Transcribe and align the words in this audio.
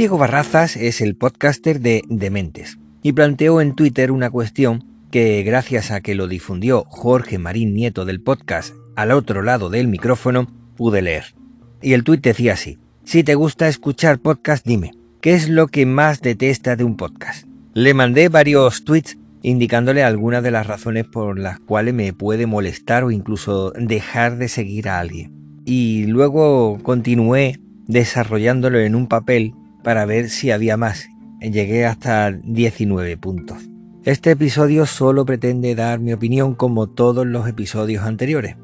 Diego 0.00 0.16
Barrazas 0.16 0.76
es 0.76 1.02
el 1.02 1.14
podcaster 1.14 1.78
de 1.78 2.02
Dementes 2.08 2.78
y 3.02 3.12
planteó 3.12 3.60
en 3.60 3.74
Twitter 3.74 4.12
una 4.12 4.30
cuestión 4.30 4.82
que 5.10 5.42
gracias 5.42 5.90
a 5.90 6.00
que 6.00 6.14
lo 6.14 6.26
difundió 6.26 6.86
Jorge 6.88 7.36
Marín 7.36 7.74
Nieto 7.74 8.06
del 8.06 8.22
podcast 8.22 8.74
al 8.96 9.10
otro 9.10 9.42
lado 9.42 9.68
del 9.68 9.88
micrófono 9.88 10.46
pude 10.74 11.02
leer. 11.02 11.34
Y 11.82 11.92
el 11.92 12.02
tuit 12.02 12.22
decía 12.24 12.54
así, 12.54 12.78
si 13.04 13.24
te 13.24 13.34
gusta 13.34 13.68
escuchar 13.68 14.20
podcast 14.20 14.66
dime, 14.66 14.92
¿qué 15.20 15.34
es 15.34 15.50
lo 15.50 15.66
que 15.66 15.84
más 15.84 16.22
detesta 16.22 16.76
de 16.76 16.84
un 16.84 16.96
podcast? 16.96 17.46
Le 17.74 17.92
mandé 17.92 18.30
varios 18.30 18.86
tweets 18.86 19.18
indicándole 19.42 20.02
algunas 20.02 20.42
de 20.42 20.50
las 20.50 20.66
razones 20.66 21.04
por 21.04 21.38
las 21.38 21.60
cuales 21.60 21.92
me 21.92 22.14
puede 22.14 22.46
molestar 22.46 23.04
o 23.04 23.10
incluso 23.10 23.72
dejar 23.72 24.38
de 24.38 24.48
seguir 24.48 24.88
a 24.88 24.98
alguien. 24.98 25.60
Y 25.66 26.06
luego 26.06 26.78
continué 26.82 27.60
desarrollándolo 27.86 28.78
en 28.78 28.94
un 28.94 29.06
papel 29.06 29.52
para 29.82 30.04
ver 30.04 30.28
si 30.28 30.50
había 30.50 30.76
más. 30.76 31.08
Llegué 31.40 31.86
hasta 31.86 32.30
19 32.30 33.16
puntos. 33.16 33.58
Este 34.04 34.30
episodio 34.30 34.86
solo 34.86 35.24
pretende 35.24 35.74
dar 35.74 36.00
mi 36.00 36.12
opinión 36.12 36.54
como 36.54 36.88
todos 36.88 37.26
los 37.26 37.46
episodios 37.48 38.04
anteriores. 38.04 38.56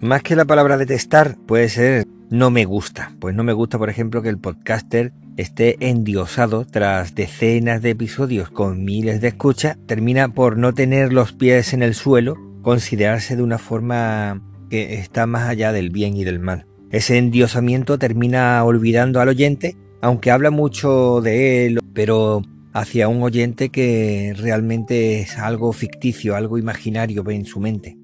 Más 0.00 0.22
que 0.22 0.34
la 0.34 0.44
palabra 0.44 0.76
detestar, 0.76 1.36
puede 1.46 1.68
ser 1.68 2.04
no 2.32 2.50
me 2.50 2.64
gusta. 2.64 3.12
Pues 3.20 3.34
no 3.34 3.44
me 3.44 3.52
gusta, 3.52 3.78
por 3.78 3.90
ejemplo, 3.90 4.22
que 4.22 4.30
el 4.30 4.38
podcaster 4.38 5.12
esté 5.36 5.76
endiosado 5.86 6.66
tras 6.66 7.14
decenas 7.14 7.82
de 7.82 7.90
episodios 7.90 8.50
con 8.50 8.84
miles 8.84 9.20
de 9.20 9.28
escuchas, 9.28 9.76
termina 9.86 10.28
por 10.28 10.56
no 10.56 10.72
tener 10.72 11.12
los 11.12 11.32
pies 11.32 11.74
en 11.74 11.82
el 11.82 11.94
suelo, 11.94 12.36
considerarse 12.62 13.36
de 13.36 13.42
una 13.42 13.58
forma 13.58 14.42
que 14.70 14.94
está 14.94 15.26
más 15.26 15.48
allá 15.48 15.72
del 15.72 15.90
bien 15.90 16.16
y 16.16 16.24
del 16.24 16.40
mal. 16.40 16.66
Ese 16.90 17.18
endiosamiento 17.18 17.98
termina 17.98 18.64
olvidando 18.64 19.20
al 19.20 19.28
oyente 19.28 19.76
aunque 20.02 20.30
habla 20.32 20.50
mucho 20.50 21.20
de 21.22 21.64
él, 21.64 21.78
pero 21.94 22.42
hacia 22.74 23.08
un 23.08 23.22
oyente 23.22 23.70
que 23.70 24.34
realmente 24.36 25.20
es 25.20 25.38
algo 25.38 25.72
ficticio, 25.72 26.34
algo 26.34 26.58
imaginario 26.58 27.24
en 27.30 27.46
su 27.46 27.60
mente. 27.60 27.96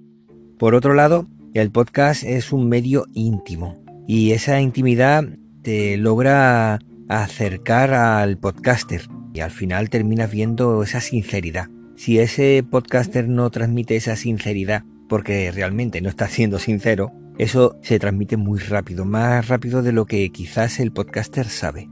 Por 0.59 0.75
otro 0.75 0.95
lado, 0.95 1.27
el 1.55 1.71
podcast 1.71 2.23
es 2.23 2.53
un 2.53 2.69
medio 2.69 3.05
íntimo 3.15 3.83
y 4.07 4.31
esa 4.31 4.61
intimidad 4.61 5.25
te 5.63 5.97
logra 5.97 6.79
acercar 7.09 7.93
al 7.93 8.39
podcaster 8.39 9.03
y 9.35 9.41
al 9.41 9.51
final 9.51 9.91
terminas 9.91 10.31
viendo 10.31 10.83
esa 10.85 11.01
sinceridad. 11.01 11.69
Si 11.97 12.21
ese 12.21 12.65
podcaster 12.69 13.29
no 13.29 13.51
transmite 13.51 13.97
esa 13.97 14.15
sinceridad 14.15 14.85
porque 15.09 15.51
realmente 15.51 16.01
no 16.01 16.11
está 16.11 16.29
siendo 16.29 16.61
sincero, 16.61 17.13
eso 17.39 17.79
se 17.83 17.99
transmite 17.99 18.37
muy 18.37 18.59
rápido, 18.59 19.05
más 19.05 19.49
rápido 19.49 19.83
de 19.83 19.93
lo 19.93 20.07
que 20.07 20.31
quizás 20.31 20.81
el 20.81 20.93
podcaster 20.93 21.47
sabe. 21.47 21.89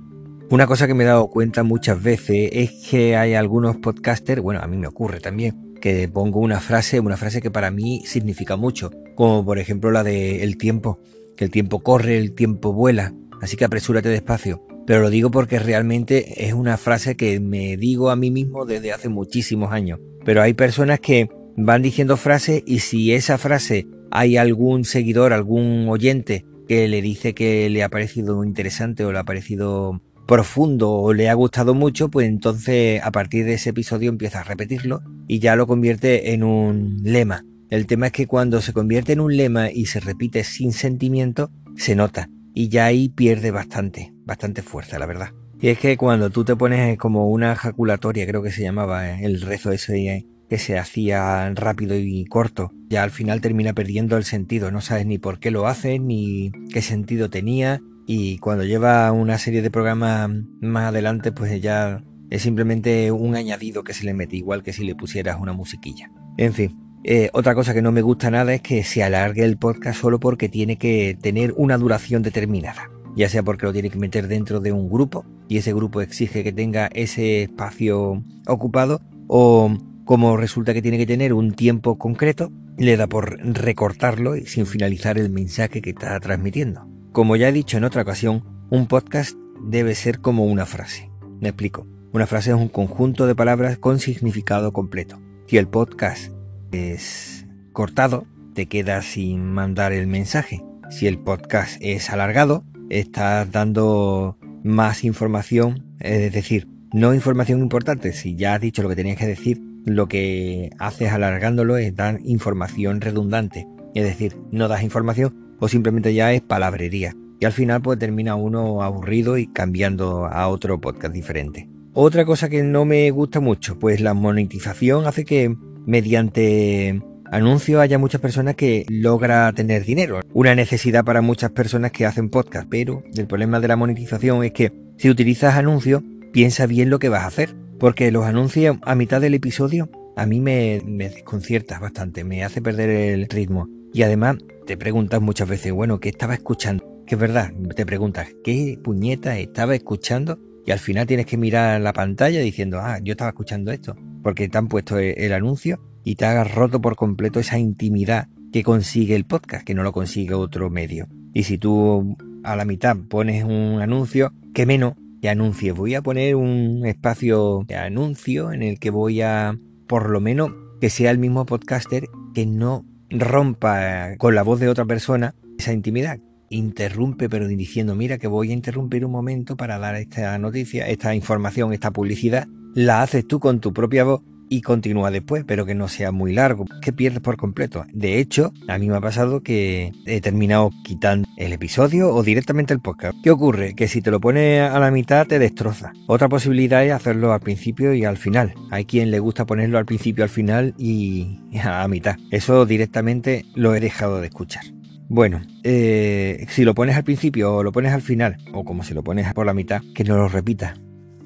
Una 0.51 0.67
cosa 0.67 0.87
que 0.87 0.95
me 0.95 1.05
he 1.05 1.07
dado 1.07 1.29
cuenta 1.29 1.63
muchas 1.63 2.03
veces 2.03 2.51
es 2.53 2.71
que 2.89 3.17
hay 3.17 3.35
algunos 3.35 3.77
podcasters, 3.77 4.43
bueno, 4.43 4.61
a 4.61 4.67
mí 4.67 4.77
me 4.77 4.87
ocurre 4.87 5.21
también, 5.21 5.75
que 5.81 6.09
pongo 6.09 6.41
una 6.41 6.61
frase, 6.61 7.01
una 7.01 7.17
frase 7.17 7.41
que 7.41 7.51
para 7.51 7.71
mí 7.71 8.03
significa 8.07 8.57
mucho, 8.57 8.91
como 9.15 9.45
por 9.45 9.59
ejemplo 9.59 9.91
la 9.91 10.05
de 10.05 10.45
el 10.45 10.57
tiempo, 10.57 11.01
que 11.37 11.45
el 11.45 11.51
tiempo 11.51 11.81
corre, 11.81 12.19
el 12.19 12.33
tiempo 12.33 12.73
vuela, 12.73 13.13
así 13.41 13.57
que 13.57 13.65
apresúrate 13.65 14.09
despacio. 14.09 14.67
Pero 14.87 15.01
lo 15.01 15.11
digo 15.11 15.33
porque 15.33 15.59
realmente 15.59 16.47
es 16.47 16.55
una 16.55 16.77
frase 16.77 17.17
que 17.17 17.41
me 17.41 17.77
digo 17.77 18.11
a 18.11 18.17
mí 18.17 18.31
mismo 18.31 18.67
desde 18.67 18.93
hace 18.93 19.09
muchísimos 19.09 19.73
años. 19.73 19.99
Pero 20.25 20.43
hay 20.43 20.55
personas 20.55 21.01
que 21.01 21.29
van 21.57 21.83
diciendo 21.83 22.17
frases 22.17 22.63
y 22.67 22.79
si 22.81 23.13
esa 23.13 23.37
frase 23.37 23.89
hay 24.17 24.39
algún 24.39 24.85
seguidor, 24.85 25.35
algún 25.35 25.87
oyente 25.91 26.47
que 26.67 26.89
le 26.89 27.03
dice 27.03 27.35
que 27.35 27.69
le 27.69 27.83
ha 27.83 27.91
parecido 27.91 28.45
interesante 28.45 29.05
o 29.05 29.13
le 29.13 29.19
ha 29.19 29.25
parecido 29.25 30.01
profundo 30.27 30.91
o 30.91 31.13
le 31.13 31.29
ha 31.29 31.35
gustado 31.35 31.75
mucho, 31.75 32.09
pues 32.09 32.27
entonces 32.27 33.01
a 33.03 33.13
partir 33.13 33.45
de 33.45 33.55
ese 33.55 33.71
episodio 33.71 34.09
empieza 34.09 34.41
a 34.41 34.45
repetirlo 34.45 35.03
y 35.29 35.39
ya 35.39 35.55
lo 35.55 35.67
convierte 35.67 36.33
en 36.33 36.45
un 36.45 36.97
lema. 37.03 37.45
El 37.69 37.87
tema 37.87 38.07
es 38.07 38.13
que 38.13 38.27
cuando 38.27 38.63
se 38.63 38.73
convierte 38.73 39.13
en 39.13 39.21
un 39.21 39.37
lema 39.37 39.71
y 39.71 39.85
se 39.85 40.01
repite 40.01 40.45
sin 40.45 40.73
sentimiento, 40.73 41.51
se 41.77 41.95
nota 41.95 42.31
y 42.55 42.69
ya 42.69 42.87
ahí 42.87 43.11
pierde 43.11 43.51
bastante, 43.51 44.15
bastante 44.25 44.63
fuerza, 44.63 44.99
la 44.99 45.05
verdad. 45.05 45.29
Y 45.61 45.69
es 45.69 45.79
que 45.79 45.99
cuando 45.99 46.31
tú 46.31 46.43
te 46.43 46.57
pones 46.57 46.97
como 46.97 47.29
una 47.29 47.53
ejaculatoria, 47.53 48.27
creo 48.27 48.43
que 48.43 48.51
se 48.51 48.63
llamaba 48.63 49.11
eh, 49.11 49.25
el 49.25 49.43
rezo 49.43 49.73
ese 49.73 49.99
eh, 50.09 50.27
que 50.49 50.59
se 50.59 50.79
hacía 50.79 51.51
rápido 51.55 51.97
y 51.97 52.25
corto, 52.27 52.71
ya 52.89 53.03
al 53.03 53.11
final 53.11 53.41
termina 53.41 53.73
perdiendo 53.73 54.17
el 54.17 54.25
sentido, 54.25 54.71
no 54.71 54.81
sabes 54.81 55.07
ni 55.07 55.19
por 55.19 55.39
qué 55.39 55.51
lo 55.51 55.67
haces, 55.67 56.01
ni 56.01 56.53
qué 56.73 56.83
sentido 56.83 57.31
tenía, 57.31 57.81
y 58.07 58.39
cuando 58.39 58.65
lleva 58.65 59.11
una 59.13 59.39
serie 59.39 59.63
de 59.63 59.71
programas 59.71 60.31
más 60.61 60.89
adelante, 60.89 61.33
pues 61.33 61.61
ya 61.61 62.03
es 62.31 62.43
simplemente 62.43 63.11
un 63.11 63.35
añadido 63.35 63.85
que 63.85 63.95
se 63.95 64.05
le 64.05 64.15
mete, 64.15 64.37
igual 64.37 64.63
que 64.63 64.73
si 64.73 64.85
le 64.85 64.95
pusieras 64.95 65.39
una 65.41 65.53
musiquilla. 65.53 66.11
En 66.37 66.53
fin, 66.53 66.77
eh, 67.05 67.31
otra 67.33 67.55
cosa 67.55 67.75
que 67.75 67.83
no 67.83 67.93
me 67.93 68.03
gusta 68.03 68.31
nada 68.31 68.53
es 68.55 68.63
que 68.63 68.85
se 68.85 69.03
alargue 69.03 69.45
el 69.45 69.59
podcast 69.59 70.01
solo 70.01 70.21
porque 70.21 70.49
tiene 70.49 70.77
que 70.77 71.17
tener 71.21 71.53
una 71.57 71.79
duración 71.79 72.23
determinada. 72.23 72.91
Ya 73.17 73.29
sea 73.29 73.43
porque 73.43 73.65
lo 73.65 73.73
tiene 73.73 73.91
que 73.91 73.99
meter 73.99 74.29
dentro 74.29 74.61
de 74.61 74.73
un 74.73 74.91
grupo 74.91 75.25
y 75.49 75.57
ese 75.57 75.73
grupo 75.73 76.01
exige 76.01 76.45
que 76.45 76.53
tenga 76.53 76.89
ese 76.89 77.45
espacio 77.45 78.23
ocupado 78.47 79.01
o 79.27 79.75
como 80.07 80.37
resulta 80.37 80.73
que 80.73 80.83
tiene 80.83 80.99
que 80.99 81.07
tener 81.07 81.33
un 81.33 81.53
tiempo 81.53 81.99
concreto, 81.99 82.53
le 82.79 82.97
da 82.97 83.09
por 83.09 83.41
recortarlo 83.41 84.37
y 84.37 84.47
sin 84.47 84.65
finalizar 84.65 85.19
el 85.19 85.31
mensaje 85.31 85.83
que 85.83 85.91
está 85.91 86.19
transmitiendo. 86.21 86.89
Como 87.11 87.35
ya 87.35 87.49
he 87.49 87.53
dicho 87.53 87.77
en 87.77 87.83
otra 87.83 88.03
ocasión, 88.03 88.45
un 88.71 88.87
podcast 88.87 89.37
debe 89.61 89.97
ser 89.97 90.21
como 90.21 90.45
una 90.45 90.65
frase. 90.65 91.11
Me 91.41 91.49
explico. 91.49 91.89
Una 92.13 92.29
frase 92.29 92.51
es 92.51 92.57
un 92.57 92.69
conjunto 92.69 93.27
de 93.27 93.35
palabras 93.35 93.79
con 93.79 93.99
significado 93.99 94.73
completo. 94.73 95.21
Si 95.49 95.57
el 95.57 95.67
podcast 95.67 96.33
es 96.71 97.45
cortado, 97.73 98.27
te 98.55 98.67
quedas 98.67 99.07
sin 99.07 99.45
mandar 99.45 99.93
el 99.93 100.07
mensaje. 100.07 100.63
Si 100.89 101.09
el 101.09 101.19
podcast 101.19 101.79
es 101.81 102.11
alargado, 102.11 102.65
estás 102.91 103.51
dando 103.51 104.39
más 104.63 105.03
información, 105.03 105.97
es 105.99 106.33
decir, 106.33 106.69
no 106.93 107.13
información 107.13 107.61
importante. 107.61 108.13
Si 108.13 108.37
ya 108.37 108.55
has 108.55 108.61
dicho 108.61 108.85
lo 108.85 108.89
que 108.89 108.97
tenías 108.97 109.19
que 109.19 109.27
decir, 109.27 109.66
lo 109.87 110.09
que 110.09 110.71
haces 110.79 111.13
alargándolo 111.13 111.79
es 111.79 111.95
dar 111.95 112.19
información 112.25 113.01
redundante. 113.01 113.67
Es 113.95 114.05
decir, 114.05 114.37
no 114.51 114.69
das 114.69 114.83
información 114.83 115.57
o 115.59 115.69
simplemente 115.69 116.13
ya 116.13 116.33
es 116.33 116.43
palabrería. 116.43 117.15
Y 117.41 117.45
al 117.47 117.53
final 117.53 117.81
pues 117.81 117.99
termina 117.99 118.35
uno 118.35 118.83
aburrido 118.83 119.39
y 119.39 119.47
cambiando 119.47 120.27
a 120.27 120.49
otro 120.49 120.81
podcast 120.81 121.15
diferente. 121.15 121.69
Otra 121.95 122.27
cosa 122.27 122.49
que 122.49 122.63
no 122.63 122.85
me 122.85 123.11
gusta 123.11 123.41
mucho, 123.41 123.79
pues 123.79 124.01
la 124.01 124.13
monetización 124.13 125.07
hace 125.07 125.25
que 125.25 125.55
mediante 125.87 127.01
anuncios 127.31 127.81
haya 127.81 127.99
muchas 127.99 128.21
personas 128.21 128.57
que 128.57 128.85
logra 128.89 129.53
tener 129.53 129.85
dinero. 129.85 130.21
Una 130.35 130.55
necesidad 130.55 131.05
para 131.05 131.23
muchas 131.23 131.53
personas 131.53 131.93
que 131.93 132.07
hacen 132.07 132.29
podcast, 132.29 132.69
pero 132.69 133.03
el 133.15 133.27
problema 133.27 133.61
de 133.61 133.69
la 133.69 133.77
monetización 133.77 134.45
es 134.45 134.53
que 134.53 134.73
si 134.99 135.09
utilizas 135.09 135.55
anuncios, 135.55 136.03
piensa 136.33 136.67
bien 136.67 136.91
lo 136.91 136.99
que 136.99 137.09
vas 137.09 137.23
a 137.23 137.29
hacer. 137.29 137.55
Porque 137.79 138.11
los 138.11 138.25
anuncios 138.25 138.79
a 138.83 138.95
mitad 138.95 139.21
del 139.21 139.35
episodio 139.35 139.91
a 140.17 140.27
mí 140.27 140.41
me, 140.41 140.83
me 140.87 141.09
desconcierta 141.09 141.79
bastante, 141.79 142.25
me 142.25 142.43
hace 142.43 142.63
perder 142.63 142.91
el 142.91 143.29
ritmo. 143.29 143.69
Y 143.93 144.03
además 144.03 144.37
te 144.67 144.77
preguntas 144.77 145.21
muchas 145.21 145.49
veces, 145.49 145.73
bueno, 145.73 146.01
¿qué 146.01 146.09
estaba 146.09 146.35
escuchando? 146.35 146.85
Que 147.07 147.15
es 147.15 147.21
verdad, 147.21 147.53
te 147.75 147.87
preguntas, 147.87 148.29
¿qué 148.43 148.79
puñeta 148.83 149.39
estaba 149.39 149.75
escuchando? 149.75 150.39
Y 150.67 150.73
al 150.73 150.81
final 150.81 151.07
tienes 151.07 151.27
que 151.27 151.37
mirar 151.37 151.81
la 151.81 151.93
pantalla 151.93 152.41
diciendo, 152.41 152.81
ah, 152.81 152.99
yo 153.03 153.13
estaba 153.13 153.31
escuchando 153.31 153.71
esto, 153.71 153.95
porque 154.23 154.49
te 154.49 154.59
han 154.59 154.67
puesto 154.67 154.99
e-, 154.99 155.13
el, 155.25 155.33
anuncio 155.33 155.81
y 156.03 156.17
te 156.17 156.25
hagas 156.25 156.53
roto 156.53 156.81
por 156.81 156.97
completo 156.97 157.39
esa 157.39 157.59
intimidad 157.59 158.29
que 158.53 158.65
consigue 158.65 159.15
el 159.15 159.25
podcast, 159.25 159.65
que 159.65 159.75
no 159.75 159.85
lo 159.85 159.93
consigue 159.93 160.35
otro 160.35 160.69
medio. 160.69 161.07
Y 161.33 161.45
si 161.45 161.57
tú 161.57 162.17
a 162.43 162.57
la 162.57 162.65
mitad 162.65 162.97
pones 162.97 163.45
un 163.45 163.81
anuncio, 163.81 164.33
que 164.53 164.67
menos 164.67 164.95
que 165.21 165.29
anuncie. 165.29 165.73
Voy 165.73 165.95
a 165.95 166.03
poner 166.03 166.37
un 166.37 166.85
espacio 166.87 167.65
de 167.67 167.77
anuncio 167.77 168.53
en 168.53 168.63
el 168.63 168.79
que 168.79 168.91
voy 168.91 169.23
a, 169.23 169.59
por 169.87 170.11
lo 170.11 170.21
menos, 170.21 170.51
que 170.81 170.91
sea 170.91 171.11
el 171.11 171.19
mismo 171.19 171.47
podcaster 171.47 172.09
que 172.35 172.47
no 172.47 172.85
rompa 173.11 174.17
con 174.19 174.35
la 174.35 174.43
voz 174.43 174.61
de 174.61 174.69
otra 174.69 174.85
persona 174.85 175.35
esa 175.59 175.73
intimidad. 175.73 176.19
Interrumpe, 176.49 177.29
pero 177.29 177.49
diciendo, 177.49 177.95
mira 177.95 178.19
que 178.19 178.29
voy 178.29 178.51
a 178.51 178.55
interrumpir 178.55 179.05
un 179.05 179.13
momento 179.13 179.57
para 179.57 179.79
dar 179.79 179.97
esta 179.97 180.39
noticia, 180.39 180.89
esta 180.89 181.15
información, 181.15 181.73
esta 181.73 181.91
publicidad. 181.91 182.47
La 182.75 183.03
haces 183.03 183.27
tú 183.27 183.41
con 183.41 183.61
tu 183.61 183.73
propia 183.73 184.05
voz 184.05 184.23
y 184.49 184.63
continúa 184.63 185.11
después, 185.11 185.45
pero 185.47 185.67
que 185.67 185.75
no 185.75 185.89
sea 185.89 186.13
muy 186.13 186.33
largo, 186.33 186.65
que 186.83 186.93
pierdes 186.93 187.21
por 187.21 187.37
completo. 187.37 187.85
De 187.93 188.19
hecho, 188.19 188.53
a 188.69 188.79
mí 188.79 188.89
me 188.89 188.97
ha 188.97 189.01
pasado 189.01 189.43
que 189.43 189.93
he 190.07 190.21
terminado 190.21 190.71
quitando 190.85 191.29
el 191.37 191.53
episodio 191.53 192.15
o 192.15 192.23
directamente 192.23 192.73
el 192.73 192.81
podcast. 192.81 193.17
¿Qué 193.23 193.31
ocurre? 193.31 193.75
Que 193.75 193.89
si 193.89 194.03
te 194.03 194.11
lo 194.11 194.21
pones 194.21 194.61
a 194.61 194.79
la 194.79 194.91
mitad 194.91 195.27
te 195.27 195.39
destroza. 195.39 195.93
Otra 196.07 196.29
posibilidad 196.29 196.85
es 196.85 196.93
hacerlo 196.93 197.33
al 197.33 197.41
principio 197.41 197.95
y 197.95 198.05
al 198.05 198.17
final. 198.17 198.55
Hay 198.71 198.85
quien 198.85 199.11
le 199.11 199.19
gusta 199.19 199.47
ponerlo 199.47 199.79
al 199.79 199.87
principio, 199.87 200.25
al 200.25 200.31
final 200.31 200.75
y 200.79 201.41
a 201.63 201.87
mitad. 201.89 202.17
Eso 202.31 202.67
directamente 202.67 203.45
lo 203.55 203.75
he 203.75 203.81
dejado 203.81 204.21
de 204.21 204.29
escuchar. 204.29 204.65
Bueno, 205.09 205.41
eh, 205.63 206.47
si 206.49 206.65
lo 206.65 206.75
pones 206.75 206.97
al 206.97 207.05
principio 207.05 207.55
o 207.55 207.63
lo 207.63 207.71
pones 207.71 207.93
al 207.93 208.03
final, 208.03 208.39
o 208.53 208.65
como 208.65 208.83
si 208.83 208.93
lo 208.93 209.05
pones 209.05 209.33
por 209.35 209.47
la 209.47 209.55
mitad, 209.55 209.81
que 209.95 210.03
no 210.03 210.17
lo 210.17 210.29
repitas 210.29 210.77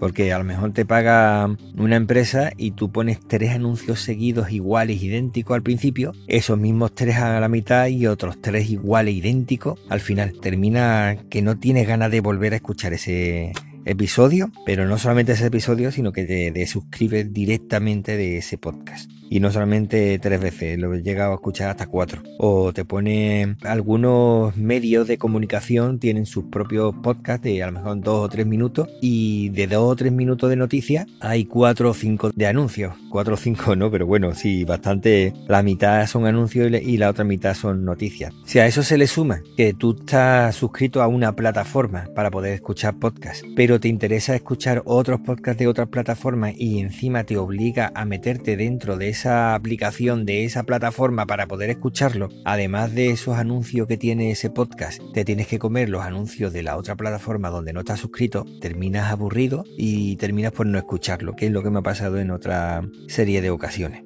porque 0.01 0.33
a 0.33 0.39
lo 0.39 0.45
mejor 0.45 0.73
te 0.73 0.85
paga 0.85 1.57
una 1.77 1.97
empresa 1.97 2.51
y 2.57 2.73
tú 2.73 2.91
pones 2.91 3.21
tres 3.21 3.51
anuncios 3.51 4.01
seguidos 4.01 4.51
iguales, 4.51 5.03
idénticos 5.03 5.55
al 5.55 5.63
principio, 5.63 6.13
esos 6.27 6.59
mismos 6.59 6.95
tres 6.95 7.17
a 7.17 7.39
la 7.39 7.49
mitad 7.49 7.87
y 7.87 8.07
otros 8.07 8.41
tres 8.41 8.71
iguales, 8.71 9.15
idénticos 9.15 9.79
al 9.91 10.01
final. 10.01 10.33
Termina 10.41 11.19
que 11.29 11.43
no 11.43 11.59
tienes 11.59 11.87
ganas 11.87 12.11
de 12.11 12.21
volver 12.21 12.55
a 12.55 12.57
escuchar 12.57 12.95
ese 12.95 13.53
episodio, 13.85 14.51
pero 14.65 14.89
no 14.89 14.99
solamente 14.99 15.33
ese 15.33 15.47
episodio, 15.47 15.93
sino 15.93 16.13
que 16.13 16.25
te, 16.25 16.51
te 16.51 16.67
suscribes 16.67 17.33
directamente 17.33 18.17
de 18.17 18.39
ese 18.39 18.57
podcast 18.57 19.20
y 19.31 19.39
no 19.39 19.53
solamente 19.53 20.19
tres 20.19 20.41
veces, 20.41 20.77
lo 20.77 20.93
he 20.93 21.03
llegado 21.03 21.31
a 21.31 21.37
escuchar 21.37 21.71
hasta 21.71 21.87
cuatro. 21.87 22.21
O 22.37 22.73
te 22.73 22.85
pone 22.85 23.57
algunos 23.63 24.57
medios 24.57 25.07
de 25.07 25.19
comunicación 25.19 26.01
tienen 26.01 26.27
sus 26.27 26.47
propios 26.47 26.93
podcasts 26.97 27.45
de 27.45 27.63
a 27.63 27.67
lo 27.67 27.73
mejor 27.73 28.01
dos 28.01 28.25
o 28.25 28.29
tres 28.29 28.45
minutos 28.45 28.89
y 29.01 29.51
de 29.51 29.69
dos 29.69 29.93
o 29.93 29.95
tres 29.95 30.11
minutos 30.11 30.51
de 30.51 30.57
noticias 30.57 31.07
hay 31.21 31.45
cuatro 31.45 31.91
o 31.91 31.95
cinco 31.95 32.33
de 32.35 32.47
anuncios. 32.49 32.93
Cuatro 33.09 33.35
o 33.35 33.37
cinco 33.37 33.77
no, 33.77 33.89
pero 33.89 34.05
bueno, 34.05 34.35
sí, 34.35 34.65
bastante. 34.65 35.33
La 35.47 35.63
mitad 35.63 36.05
son 36.09 36.27
anuncios 36.27 36.69
y 36.83 36.97
la 36.97 37.11
otra 37.11 37.23
mitad 37.23 37.55
son 37.55 37.85
noticias. 37.85 38.35
Si 38.45 38.59
a 38.59 38.67
eso 38.67 38.83
se 38.83 38.99
le 38.99 39.07
suma 39.07 39.43
que 39.57 39.75
tú 39.75 39.97
estás 39.97 40.57
suscrito 40.57 41.03
a 41.03 41.07
una 41.07 41.37
plataforma 41.37 42.09
para 42.17 42.33
poder 42.33 42.55
escuchar 42.55 42.99
podcasts, 42.99 43.47
pero 43.55 43.79
te 43.79 43.87
interesa 43.87 44.35
escuchar 44.35 44.83
otros 44.87 45.21
podcasts 45.21 45.61
de 45.61 45.69
otras 45.69 45.87
plataformas 45.87 46.55
y 46.57 46.81
encima 46.81 47.23
te 47.23 47.37
obliga 47.37 47.93
a 47.95 48.05
meterte 48.05 48.57
dentro 48.57 48.97
de 48.97 49.11
esa 49.11 49.20
esa 49.21 49.55
aplicación 49.55 50.25
de 50.25 50.47
esa 50.47 50.63
plataforma 50.63 51.27
para 51.27 51.47
poder 51.47 51.69
escucharlo, 51.69 52.31
además 52.47 52.95
de 52.95 53.11
esos 53.11 53.37
anuncios 53.37 53.87
que 53.87 53.99
tiene 53.99 54.31
ese 54.31 54.49
podcast, 54.49 55.03
te 55.13 55.27
tienes 55.27 55.47
que 55.47 55.59
comer 55.59 55.91
los 55.91 56.03
anuncios 56.03 56.55
de 56.55 56.63
la 56.63 56.79
otra 56.79 56.97
plataforma 56.97 57.51
donde 57.51 57.75
no 57.75 57.81
estás 57.81 58.01
suscrito, 58.01 58.47
terminas 58.63 59.13
aburrido 59.13 59.65
y 59.77 60.17
terminas 60.17 60.53
por 60.53 60.65
no 60.65 60.79
escucharlo, 60.79 61.37
que 61.37 61.45
es 61.45 61.53
lo 61.53 61.63
que 61.63 61.69
me 61.69 61.81
ha 61.81 61.83
pasado 61.83 62.19
en 62.19 62.31
otra 62.31 62.83
serie 63.09 63.43
de 63.43 63.51
ocasiones. 63.51 64.05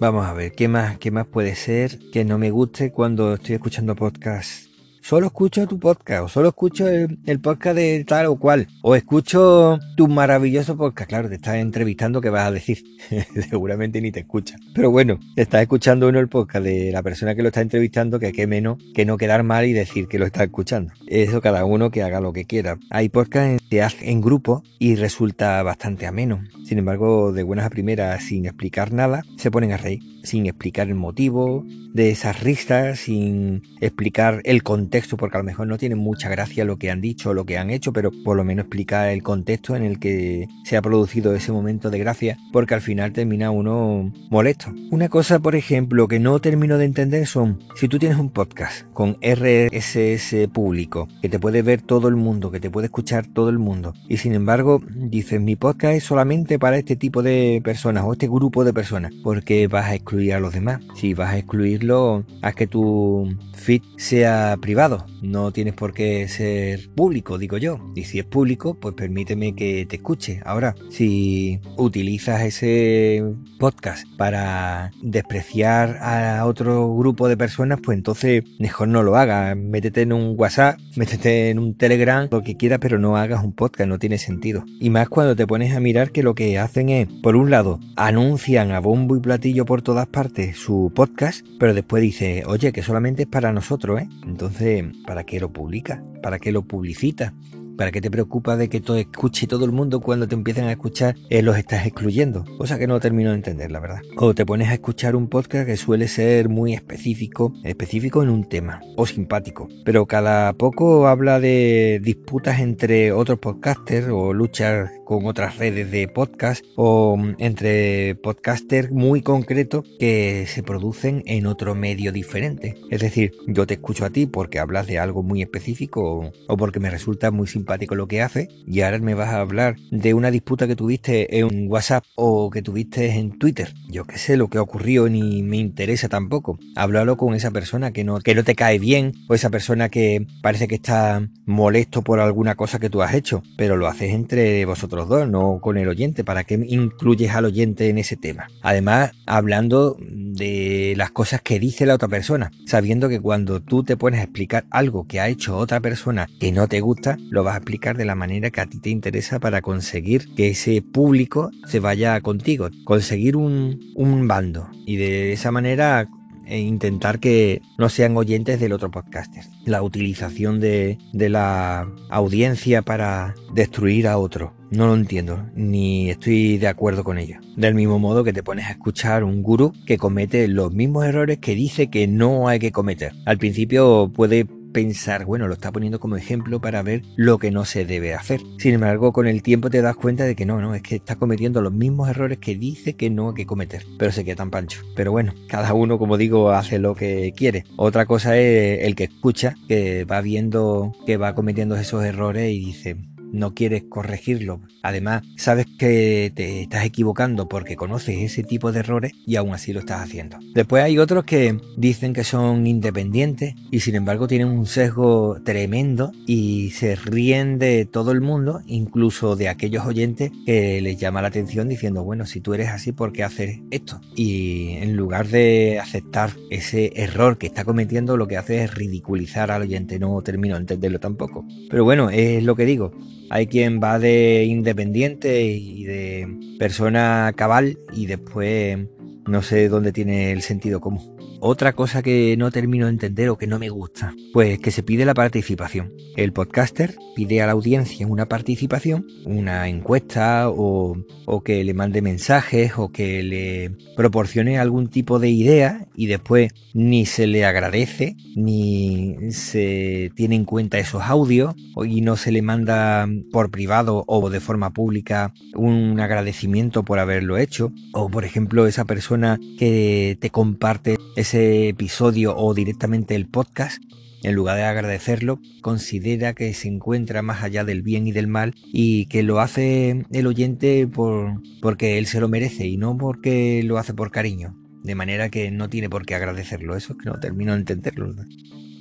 Vamos 0.00 0.24
a 0.24 0.34
ver, 0.34 0.52
¿qué 0.52 0.68
más, 0.68 0.98
qué 0.98 1.10
más 1.10 1.26
puede 1.26 1.56
ser 1.56 1.98
que 2.12 2.24
no 2.24 2.38
me 2.38 2.52
guste 2.52 2.92
cuando 2.92 3.34
estoy 3.34 3.56
escuchando 3.56 3.96
podcast 3.96 4.67
solo 5.00 5.26
escucho 5.26 5.66
tu 5.66 5.78
podcast, 5.78 6.24
o 6.24 6.28
solo 6.28 6.48
escucho 6.48 6.86
el, 6.88 7.40
podcast 7.40 7.76
de 7.76 8.04
tal 8.04 8.26
o 8.26 8.36
cual, 8.36 8.68
o 8.82 8.94
escucho 8.94 9.78
tu 9.96 10.08
maravilloso 10.08 10.76
podcast. 10.76 11.08
Claro, 11.08 11.28
te 11.28 11.36
estás 11.36 11.56
entrevistando, 11.56 12.20
¿qué 12.20 12.30
vas 12.30 12.48
a 12.48 12.52
decir? 12.52 12.82
Seguramente 13.50 14.00
ni 14.00 14.10
te 14.10 14.20
escucha. 14.20 14.56
Pero 14.74 14.90
bueno, 14.90 15.18
estás 15.36 15.62
escuchando 15.62 16.08
uno 16.08 16.18
el 16.18 16.28
podcast 16.28 16.64
de 16.64 16.92
la 16.92 17.02
persona 17.02 17.34
que 17.34 17.42
lo 17.42 17.48
está 17.48 17.60
entrevistando, 17.60 18.18
que 18.18 18.32
qué 18.32 18.46
menos 18.46 18.78
que 18.94 19.04
no 19.04 19.16
quedar 19.16 19.42
mal 19.42 19.66
y 19.66 19.72
decir 19.72 20.08
que 20.08 20.18
lo 20.18 20.26
está 20.26 20.44
escuchando. 20.44 20.92
Eso 21.06 21.40
cada 21.40 21.64
uno 21.64 21.90
que 21.90 22.02
haga 22.02 22.20
lo 22.20 22.32
que 22.32 22.44
quiera. 22.44 22.78
Hay 22.90 23.08
podcasts 23.08 23.62
que 23.70 23.82
hacen 23.82 24.08
en 24.08 24.20
grupo 24.20 24.62
y 24.78 24.96
resulta 24.96 25.62
bastante 25.62 26.06
ameno. 26.06 26.42
Sin 26.64 26.78
embargo, 26.78 27.32
de 27.32 27.42
buenas 27.42 27.66
a 27.66 27.70
primeras, 27.70 28.24
sin 28.24 28.46
explicar 28.46 28.92
nada, 28.92 29.22
se 29.36 29.50
ponen 29.50 29.72
a 29.72 29.76
reír, 29.76 30.00
sin 30.28 30.46
explicar 30.46 30.88
el 30.88 30.94
motivo 30.94 31.64
de 31.94 32.10
esas 32.10 32.42
risas, 32.42 33.00
sin 33.00 33.62
explicar 33.80 34.40
el 34.44 34.62
contexto, 34.62 35.16
porque 35.16 35.38
a 35.38 35.40
lo 35.40 35.44
mejor 35.44 35.66
no 35.66 35.78
tiene 35.78 35.94
mucha 35.94 36.28
gracia 36.28 36.64
lo 36.64 36.76
que 36.76 36.90
han 36.90 37.00
dicho 37.00 37.30
o 37.30 37.34
lo 37.34 37.44
que 37.44 37.58
han 37.58 37.70
hecho, 37.70 37.92
pero 37.92 38.10
por 38.24 38.36
lo 38.36 38.44
menos 38.44 38.64
explicar 38.64 39.08
el 39.08 39.22
contexto 39.22 39.74
en 39.74 39.82
el 39.82 39.98
que 39.98 40.46
se 40.64 40.76
ha 40.76 40.82
producido 40.82 41.34
ese 41.34 41.50
momento 41.50 41.90
de 41.90 41.98
gracia, 41.98 42.36
porque 42.52 42.74
al 42.74 42.82
final 42.82 43.12
termina 43.12 43.50
uno 43.50 44.12
molesto. 44.30 44.72
Una 44.90 45.08
cosa, 45.08 45.38
por 45.38 45.56
ejemplo, 45.56 46.06
que 46.08 46.20
no 46.20 46.38
termino 46.40 46.78
de 46.78 46.84
entender 46.84 47.26
son, 47.26 47.58
si 47.74 47.88
tú 47.88 47.98
tienes 47.98 48.18
un 48.18 48.30
podcast 48.30 48.86
con 48.92 49.16
RSS 49.22 50.48
público, 50.52 51.08
que 51.22 51.28
te 51.28 51.38
puede 51.38 51.62
ver 51.62 51.80
todo 51.80 52.08
el 52.08 52.16
mundo, 52.16 52.50
que 52.50 52.60
te 52.60 52.70
puede 52.70 52.86
escuchar 52.86 53.26
todo 53.26 53.48
el 53.48 53.58
mundo, 53.58 53.94
y 54.08 54.18
sin 54.18 54.34
embargo 54.34 54.82
dices, 54.94 55.40
mi 55.40 55.56
podcast 55.56 55.94
es 55.94 56.04
solamente 56.04 56.58
para 56.58 56.76
este 56.76 56.96
tipo 56.96 57.22
de 57.22 57.60
personas 57.64 58.04
o 58.06 58.12
este 58.12 58.28
grupo 58.28 58.64
de 58.64 58.74
personas, 58.74 59.12
porque 59.22 59.66
vas 59.68 59.86
a 59.86 59.94
excluir 59.94 60.17
a 60.32 60.40
los 60.40 60.52
demás. 60.52 60.80
Si 60.94 61.14
vas 61.14 61.32
a 61.32 61.38
excluirlo, 61.38 62.24
haz 62.42 62.54
que 62.54 62.66
tu 62.66 63.36
feed 63.54 63.82
sea 63.96 64.56
privado, 64.60 65.06
no 65.22 65.52
tienes 65.52 65.74
por 65.74 65.92
qué 65.92 66.26
ser 66.28 66.88
público, 66.94 67.38
digo 67.38 67.56
yo. 67.58 67.78
Y 67.94 68.04
si 68.04 68.18
es 68.18 68.24
público, 68.24 68.74
pues 68.74 68.94
permíteme 68.94 69.54
que 69.54 69.86
te 69.86 69.96
escuche. 69.96 70.40
Ahora, 70.44 70.74
si 70.90 71.60
utilizas 71.76 72.42
ese 72.42 73.24
podcast 73.58 74.06
para 74.16 74.90
despreciar 75.02 75.98
a 76.00 76.44
otro 76.46 76.94
grupo 76.96 77.28
de 77.28 77.36
personas, 77.36 77.80
pues 77.82 77.96
entonces 77.96 78.44
mejor 78.58 78.88
no 78.88 79.02
lo 79.02 79.16
hagas. 79.16 79.56
Métete 79.56 80.02
en 80.02 80.12
un 80.12 80.34
WhatsApp, 80.36 80.78
métete 80.96 81.50
en 81.50 81.58
un 81.58 81.76
Telegram, 81.76 82.28
lo 82.30 82.42
que 82.42 82.56
quieras, 82.56 82.78
pero 82.80 82.98
no 82.98 83.16
hagas 83.16 83.44
un 83.44 83.52
podcast, 83.52 83.88
no 83.88 83.98
tiene 83.98 84.18
sentido. 84.18 84.64
Y 84.80 84.90
más 84.90 85.08
cuando 85.08 85.36
te 85.36 85.46
pones 85.46 85.74
a 85.74 85.80
mirar 85.80 86.10
que 86.10 86.22
lo 86.22 86.34
que 86.34 86.58
hacen 86.58 86.88
es, 86.88 87.08
por 87.22 87.36
un 87.36 87.50
lado, 87.50 87.80
anuncian 87.96 88.72
a 88.72 88.80
bombo 88.80 89.16
y 89.16 89.20
platillo 89.20 89.64
por 89.64 89.82
todas 89.82 89.97
partes 90.06 90.56
su 90.56 90.92
podcast, 90.94 91.44
pero 91.58 91.74
después 91.74 92.02
dice, 92.02 92.44
oye, 92.46 92.72
que 92.72 92.82
solamente 92.82 93.22
es 93.22 93.28
para 93.28 93.52
nosotros, 93.52 94.00
¿eh? 94.00 94.08
Entonces, 94.24 94.84
¿para 95.06 95.24
qué 95.24 95.40
lo 95.40 95.52
publica? 95.52 96.02
¿Para 96.22 96.38
qué 96.38 96.52
lo 96.52 96.62
publicita? 96.62 97.34
¿Para 97.78 97.92
qué 97.92 98.00
te 98.00 98.10
preocupa 98.10 98.56
de 98.56 98.68
que 98.68 98.80
todo 98.80 98.96
escuche 98.96 99.46
todo 99.46 99.64
el 99.64 99.70
mundo 99.70 100.00
cuando 100.00 100.26
te 100.26 100.34
empiezan 100.34 100.64
a 100.64 100.72
escuchar 100.72 101.14
eh, 101.30 101.42
los 101.42 101.56
estás 101.56 101.86
excluyendo? 101.86 102.44
Cosa 102.58 102.76
que 102.76 102.88
no 102.88 102.98
termino 102.98 103.30
de 103.30 103.36
entender, 103.36 103.70
la 103.70 103.78
verdad. 103.78 104.00
O 104.16 104.34
te 104.34 104.44
pones 104.44 104.68
a 104.68 104.74
escuchar 104.74 105.14
un 105.14 105.28
podcast 105.28 105.64
que 105.64 105.76
suele 105.76 106.08
ser 106.08 106.48
muy 106.48 106.74
específico, 106.74 107.52
específico 107.62 108.20
en 108.24 108.30
un 108.30 108.48
tema, 108.48 108.80
o 108.96 109.06
simpático. 109.06 109.68
Pero 109.84 110.06
cada 110.06 110.52
poco 110.54 111.06
habla 111.06 111.38
de 111.38 112.00
disputas 112.02 112.58
entre 112.58 113.12
otros 113.12 113.38
podcasters 113.38 114.08
o 114.08 114.32
luchas 114.32 114.90
con 115.08 115.24
otras 115.24 115.56
redes 115.56 115.90
de 115.90 116.06
podcast 116.06 116.62
o 116.76 117.16
mm, 117.16 117.36
entre 117.38 118.14
podcasters 118.16 118.90
muy 118.90 119.22
concretos 119.22 119.86
que 119.98 120.44
se 120.46 120.62
producen 120.62 121.22
en 121.24 121.46
otro 121.46 121.74
medio 121.74 122.12
diferente. 122.12 122.74
Es 122.90 123.00
decir, 123.00 123.32
yo 123.46 123.66
te 123.66 123.74
escucho 123.74 124.04
a 124.04 124.10
ti 124.10 124.26
porque 124.26 124.58
hablas 124.58 124.86
de 124.86 124.98
algo 124.98 125.22
muy 125.22 125.40
específico 125.40 126.30
o, 126.46 126.56
porque 126.58 126.78
me 126.78 126.90
resulta 126.90 127.30
muy 127.30 127.46
simpático 127.68 127.94
lo 127.94 128.08
que 128.08 128.22
hace 128.22 128.48
y 128.66 128.80
ahora 128.80 128.98
me 128.98 129.12
vas 129.12 129.28
a 129.28 129.40
hablar 129.40 129.76
de 129.90 130.14
una 130.14 130.30
disputa 130.30 130.66
que 130.66 130.74
tuviste 130.74 131.38
en 131.38 131.70
WhatsApp 131.70 132.02
o 132.14 132.48
que 132.48 132.62
tuviste 132.62 133.10
en 133.10 133.38
Twitter. 133.38 133.74
Yo 133.90 134.06
qué 134.06 134.16
sé 134.16 134.38
lo 134.38 134.48
que 134.48 134.56
ha 134.56 134.62
ocurrido 134.62 135.06
ni 135.10 135.42
me 135.42 135.58
interesa 135.58 136.08
tampoco. 136.08 136.58
Háblalo 136.76 137.18
con 137.18 137.34
esa 137.34 137.50
persona 137.50 137.92
que 137.92 138.04
no, 138.04 138.20
que 138.20 138.34
no 138.34 138.42
te 138.42 138.54
cae 138.54 138.78
bien 138.78 139.12
o 139.28 139.34
esa 139.34 139.50
persona 139.50 139.90
que 139.90 140.26
parece 140.40 140.66
que 140.66 140.76
está 140.76 141.28
molesto 141.44 142.00
por 142.00 142.20
alguna 142.20 142.54
cosa 142.54 142.78
que 142.78 142.88
tú 142.88 143.02
has 143.02 143.12
hecho, 143.12 143.42
pero 143.58 143.76
lo 143.76 143.86
haces 143.86 144.14
entre 144.14 144.64
vosotros 144.64 145.06
dos, 145.06 145.28
no 145.28 145.58
con 145.60 145.76
el 145.76 145.88
oyente. 145.88 146.24
¿Para 146.24 146.44
qué 146.44 146.54
incluyes 146.54 147.34
al 147.34 147.44
oyente 147.44 147.90
en 147.90 147.98
ese 147.98 148.16
tema? 148.16 148.48
Además, 148.62 149.12
hablando 149.26 149.98
de 150.00 150.94
las 150.96 151.10
cosas 151.10 151.42
que 151.42 151.58
dice 151.58 151.84
la 151.84 151.94
otra 151.94 152.08
persona, 152.08 152.50
sabiendo 152.66 153.10
que 153.10 153.20
cuando 153.20 153.60
tú 153.60 153.84
te 153.84 153.98
pones 153.98 154.20
a 154.20 154.24
explicar 154.24 154.64
algo 154.70 155.06
que 155.06 155.20
ha 155.20 155.28
hecho 155.28 155.58
otra 155.58 155.80
persona 155.80 156.28
que 156.40 156.50
no 156.50 156.66
te 156.66 156.80
gusta, 156.80 157.18
lo 157.30 157.44
vas 157.44 157.56
a 157.56 157.57
explicar 157.58 157.96
de 157.96 158.04
la 158.04 158.14
manera 158.14 158.50
que 158.50 158.60
a 158.60 158.66
ti 158.66 158.80
te 158.80 158.90
interesa 158.90 159.38
para 159.38 159.62
conseguir 159.62 160.34
que 160.34 160.48
ese 160.48 160.82
público 160.82 161.50
se 161.66 161.80
vaya 161.80 162.20
contigo, 162.20 162.68
conseguir 162.84 163.36
un, 163.36 163.80
un 163.94 164.26
bando 164.28 164.68
y 164.86 164.96
de 164.96 165.32
esa 165.32 165.50
manera 165.50 166.08
e 166.48 166.60
intentar 166.60 167.20
que 167.20 167.60
no 167.76 167.88
sean 167.88 168.16
oyentes 168.16 168.58
del 168.58 168.72
otro 168.72 168.90
podcaster. 168.90 169.44
La 169.64 169.82
utilización 169.82 170.60
de, 170.60 170.98
de 171.12 171.28
la 171.28 171.86
audiencia 172.08 172.82
para 172.82 173.34
destruir 173.54 174.08
a 174.08 174.18
otro. 174.18 174.54
No 174.70 174.86
lo 174.86 174.94
entiendo, 174.94 175.46
ni 175.54 176.10
estoy 176.10 176.58
de 176.58 176.68
acuerdo 176.68 177.04
con 177.04 177.18
ello. 177.18 177.38
Del 177.56 177.74
mismo 177.74 177.98
modo 177.98 178.24
que 178.24 178.32
te 178.32 178.42
pones 178.42 178.66
a 178.66 178.72
escuchar 178.72 179.24
un 179.24 179.42
gurú 179.42 179.72
que 179.86 179.96
comete 179.96 180.46
los 180.48 180.72
mismos 180.74 181.06
errores 181.06 181.38
que 181.38 181.54
dice 181.54 181.88
que 181.88 182.06
no 182.06 182.48
hay 182.48 182.58
que 182.58 182.72
cometer. 182.72 183.12
Al 183.24 183.38
principio 183.38 184.10
puede 184.14 184.46
pensar, 184.78 185.24
bueno, 185.24 185.48
lo 185.48 185.54
está 185.54 185.72
poniendo 185.72 185.98
como 185.98 186.14
ejemplo 186.14 186.60
para 186.60 186.82
ver 186.84 187.02
lo 187.16 187.38
que 187.38 187.50
no 187.50 187.64
se 187.64 187.84
debe 187.84 188.14
hacer. 188.14 188.40
Sin 188.58 188.74
embargo, 188.74 189.12
con 189.12 189.26
el 189.26 189.42
tiempo 189.42 189.70
te 189.70 189.82
das 189.82 189.96
cuenta 189.96 190.22
de 190.22 190.36
que 190.36 190.46
no, 190.46 190.60
no, 190.60 190.72
es 190.76 190.82
que 190.82 190.94
está 190.94 191.16
cometiendo 191.16 191.60
los 191.60 191.72
mismos 191.72 192.08
errores 192.08 192.38
que 192.38 192.54
dice 192.54 192.94
que 192.94 193.10
no 193.10 193.30
hay 193.30 193.34
que 193.34 193.44
cometer, 193.44 193.84
pero 193.98 194.12
se 194.12 194.24
queda 194.24 194.36
tan 194.36 194.52
pancho. 194.52 194.82
Pero 194.94 195.10
bueno, 195.10 195.34
cada 195.48 195.74
uno, 195.74 195.98
como 195.98 196.16
digo, 196.16 196.52
hace 196.52 196.78
lo 196.78 196.94
que 196.94 197.32
quiere. 197.36 197.64
Otra 197.74 198.06
cosa 198.06 198.38
es 198.38 198.84
el 198.84 198.94
que 198.94 199.04
escucha, 199.04 199.56
que 199.66 200.04
va 200.04 200.20
viendo 200.20 200.92
que 201.06 201.16
va 201.16 201.34
cometiendo 201.34 201.74
esos 201.74 202.04
errores 202.04 202.52
y 202.52 202.60
dice, 202.60 202.96
no 203.32 203.54
quieres 203.54 203.84
corregirlo. 203.88 204.60
Además, 204.82 205.22
sabes 205.36 205.66
que 205.78 206.32
te 206.34 206.62
estás 206.62 206.84
equivocando 206.84 207.48
porque 207.48 207.76
conoces 207.76 208.18
ese 208.18 208.42
tipo 208.42 208.72
de 208.72 208.80
errores 208.80 209.12
y 209.26 209.36
aún 209.36 209.52
así 209.52 209.72
lo 209.72 209.80
estás 209.80 210.00
haciendo. 210.00 210.38
Después 210.54 210.82
hay 210.82 210.98
otros 210.98 211.24
que 211.24 211.58
dicen 211.76 212.12
que 212.12 212.24
son 212.24 212.66
independientes 212.66 213.54
y 213.70 213.80
sin 213.80 213.96
embargo 213.96 214.28
tienen 214.28 214.48
un 214.48 214.66
sesgo 214.66 215.38
tremendo 215.44 216.12
y 216.26 216.70
se 216.70 216.96
ríen 216.96 217.58
de 217.58 217.84
todo 217.84 218.12
el 218.12 218.20
mundo, 218.20 218.62
incluso 218.66 219.36
de 219.36 219.48
aquellos 219.48 219.84
oyentes 219.84 220.30
que 220.46 220.80
les 220.80 220.98
llama 220.98 221.22
la 221.22 221.28
atención 221.28 221.68
diciendo, 221.68 222.04
bueno, 222.04 222.26
si 222.26 222.40
tú 222.40 222.54
eres 222.54 222.68
así, 222.68 222.92
¿por 222.92 223.12
qué 223.12 223.24
hacer 223.24 223.60
esto? 223.70 224.00
Y 224.14 224.72
en 224.80 224.96
lugar 224.96 225.28
de 225.28 225.78
aceptar 225.80 226.30
ese 226.50 226.92
error 226.94 227.38
que 227.38 227.46
está 227.46 227.64
cometiendo, 227.64 228.16
lo 228.16 228.26
que 228.26 228.36
hace 228.36 228.62
es 228.64 228.74
ridiculizar 228.74 229.50
al 229.50 229.62
oyente. 229.62 229.98
No 229.98 230.20
termino 230.22 230.54
de 230.54 230.60
entenderlo 230.60 231.00
tampoco. 231.00 231.44
Pero 231.70 231.84
bueno, 231.84 232.10
es 232.10 232.42
lo 232.42 232.56
que 232.56 232.64
digo. 232.64 232.92
Hay 233.30 233.46
quien 233.46 233.80
va 233.82 233.98
de 233.98 234.44
independiente 234.44 235.42
y 235.42 235.84
de 235.84 236.56
persona 236.58 237.32
cabal 237.36 237.78
y 237.92 238.06
después 238.06 238.78
no 239.26 239.42
sé 239.42 239.68
dónde 239.68 239.92
tiene 239.92 240.32
el 240.32 240.42
sentido 240.42 240.80
común. 240.80 241.17
Otra 241.40 241.72
cosa 241.72 242.02
que 242.02 242.36
no 242.36 242.50
termino 242.50 242.86
de 242.86 242.92
entender 242.92 243.28
o 243.28 243.38
que 243.38 243.46
no 243.46 243.60
me 243.60 243.68
gusta, 243.68 244.12
pues 244.32 244.58
que 244.58 244.72
se 244.72 244.82
pide 244.82 245.04
la 245.04 245.14
participación. 245.14 245.92
El 246.16 246.32
podcaster 246.32 246.96
pide 247.14 247.40
a 247.42 247.46
la 247.46 247.52
audiencia 247.52 248.08
una 248.08 248.26
participación, 248.26 249.06
una 249.24 249.68
encuesta 249.68 250.50
o, 250.50 250.96
que 251.44 251.62
le 251.62 251.74
mande 251.74 252.02
mensajes 252.02 252.72
o 252.76 252.90
que 252.90 253.22
le 253.22 253.70
proporcione 253.96 254.58
algún 254.58 254.88
tipo 254.88 255.20
de 255.20 255.28
idea 255.28 255.86
y 255.94 256.06
después 256.06 256.52
ni 256.74 257.06
se 257.06 257.28
le 257.28 257.44
agradece 257.44 258.16
ni 258.34 259.16
se 259.30 260.10
tiene 260.16 260.34
en 260.34 260.44
cuenta 260.44 260.78
esos 260.78 261.02
audios 261.02 261.54
y 261.84 262.00
no 262.00 262.16
se 262.16 262.32
le 262.32 262.42
manda 262.42 263.08
por 263.32 263.50
privado 263.50 264.04
o 264.06 264.28
de 264.30 264.40
forma 264.40 264.70
pública 264.70 265.32
un 265.54 266.00
agradecimiento 266.00 266.82
por 266.82 266.98
haberlo 266.98 267.38
hecho 267.38 267.72
o 267.92 268.08
por 268.08 268.24
ejemplo 268.24 268.66
esa 268.66 268.84
persona 268.84 269.38
que 269.58 270.16
te 270.20 270.30
comparte 270.30 270.98
ese 271.28 271.68
episodio 271.68 272.34
o 272.34 272.54
directamente 272.54 273.14
el 273.14 273.26
podcast, 273.26 273.82
en 274.22 274.34
lugar 274.34 274.56
de 274.56 274.62
agradecerlo, 274.62 275.40
considera 275.60 276.32
que 276.32 276.54
se 276.54 276.68
encuentra 276.68 277.20
más 277.20 277.42
allá 277.42 277.64
del 277.64 277.82
bien 277.82 278.06
y 278.06 278.12
del 278.12 278.28
mal 278.28 278.54
y 278.72 279.04
que 279.08 279.22
lo 279.22 279.38
hace 279.38 280.06
el 280.10 280.26
oyente 280.26 280.86
por, 280.86 281.42
porque 281.60 281.98
él 281.98 282.06
se 282.06 282.20
lo 282.20 282.30
merece 282.30 282.66
y 282.66 282.78
no 282.78 282.96
porque 282.96 283.62
lo 283.62 283.76
hace 283.76 283.92
por 283.92 284.10
cariño. 284.10 284.56
De 284.82 284.94
manera 284.94 285.28
que 285.28 285.50
no 285.50 285.68
tiene 285.68 285.90
por 285.90 286.06
qué 286.06 286.14
agradecerlo. 286.14 286.74
Eso 286.74 286.94
es 286.94 286.98
que 286.98 287.10
no 287.10 287.20
termino 287.20 287.52
de 287.52 287.58
entenderlo. 287.58 288.14